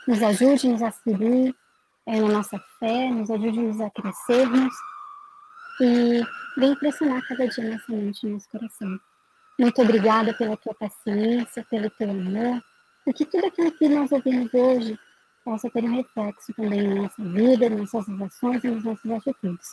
[0.07, 1.55] nos ajude-nos a seguir
[2.07, 4.73] é, na nossa fé, nos ajude-nos a crescermos
[5.81, 6.23] e
[6.57, 9.01] vem impressionar cada dia nossa mente e nosso coração.
[9.59, 12.63] Muito obrigada pela tua paciência, pelo teu amor,
[13.07, 14.99] e que tudo aquilo que nós ouvimos hoje
[15.47, 19.69] possa ter um reflexo também na nossa vida, nas nossas ações e nas nossas atitudes.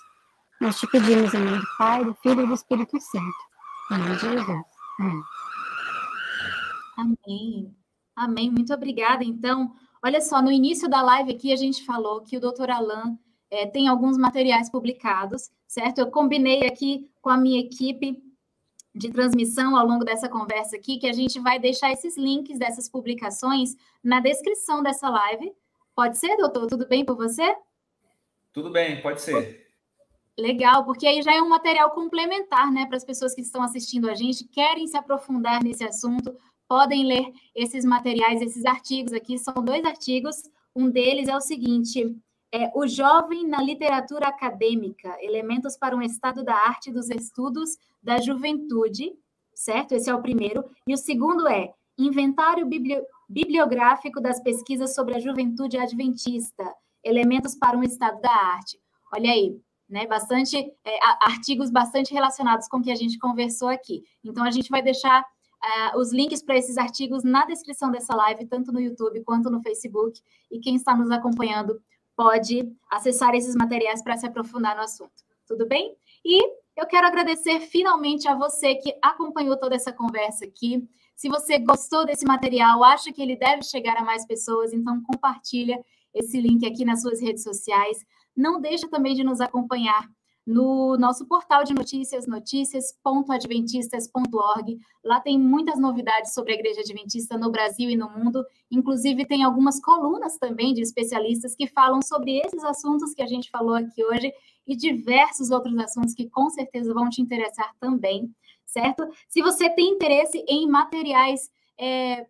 [0.62, 3.38] Nós te pedimos em nome do Pai, do Filho e do Espírito Santo.
[3.92, 4.64] Em nome de Jesus.
[6.98, 7.76] Amém.
[8.16, 8.52] Amém.
[8.52, 9.24] Muito obrigada.
[9.24, 9.74] Então,
[10.06, 13.18] Olha só, no início da live aqui a gente falou que o doutor Alain
[13.50, 16.00] é, tem alguns materiais publicados, certo?
[16.00, 18.22] Eu combinei aqui com a minha equipe
[18.94, 22.90] de transmissão ao longo dessa conversa aqui, que a gente vai deixar esses links dessas
[22.90, 25.54] publicações na descrição dessa live.
[25.96, 26.68] Pode ser, doutor?
[26.68, 27.56] Tudo bem por você?
[28.52, 29.64] Tudo bem, pode ser.
[30.38, 34.10] Legal, porque aí já é um material complementar, né, para as pessoas que estão assistindo
[34.10, 36.36] a gente, querem se aprofundar nesse assunto,
[36.68, 39.38] podem ler esses materiais, esses artigos aqui.
[39.38, 40.42] São dois artigos.
[40.76, 42.16] Um deles é o seguinte:
[42.52, 48.20] é o jovem na literatura acadêmica, elementos para um estado da arte dos estudos da
[48.20, 49.14] juventude,
[49.54, 49.94] certo?
[49.94, 50.64] Esse é o primeiro.
[50.88, 52.66] E o segundo é inventário
[53.30, 56.64] bibliográfico das pesquisas sobre a juventude adventista,
[57.04, 58.80] elementos para um estado da arte.
[59.14, 59.60] Olha aí,
[59.90, 60.08] né?
[60.08, 64.04] Bastante é, artigos bastante relacionados com o que a gente conversou aqui.
[64.24, 68.46] Então a gente vai deixar uh, os links para esses artigos na descrição dessa live,
[68.46, 70.22] tanto no YouTube quanto no Facebook.
[70.52, 71.82] E quem está nos acompanhando
[72.16, 75.24] pode acessar esses materiais para se aprofundar no assunto.
[75.48, 75.96] Tudo bem?
[76.24, 76.42] E
[76.76, 80.88] eu quero agradecer finalmente a você que acompanhou toda essa conversa aqui.
[81.24, 85.82] Se você gostou desse material, acha que ele deve chegar a mais pessoas, então compartilha
[86.14, 88.00] esse link aqui nas suas redes sociais.
[88.36, 90.06] Não deixa também de nos acompanhar
[90.46, 94.78] no nosso portal de notícias, notícias.adventistas.org.
[95.02, 98.46] Lá tem muitas novidades sobre a Igreja Adventista no Brasil e no mundo.
[98.70, 103.50] Inclusive, tem algumas colunas também de especialistas que falam sobre esses assuntos que a gente
[103.50, 104.30] falou aqui hoje
[104.68, 108.30] e diversos outros assuntos que com certeza vão te interessar também,
[108.74, 109.08] certo?
[109.30, 111.50] Se você tem interesse em materiais.
[111.80, 112.26] É,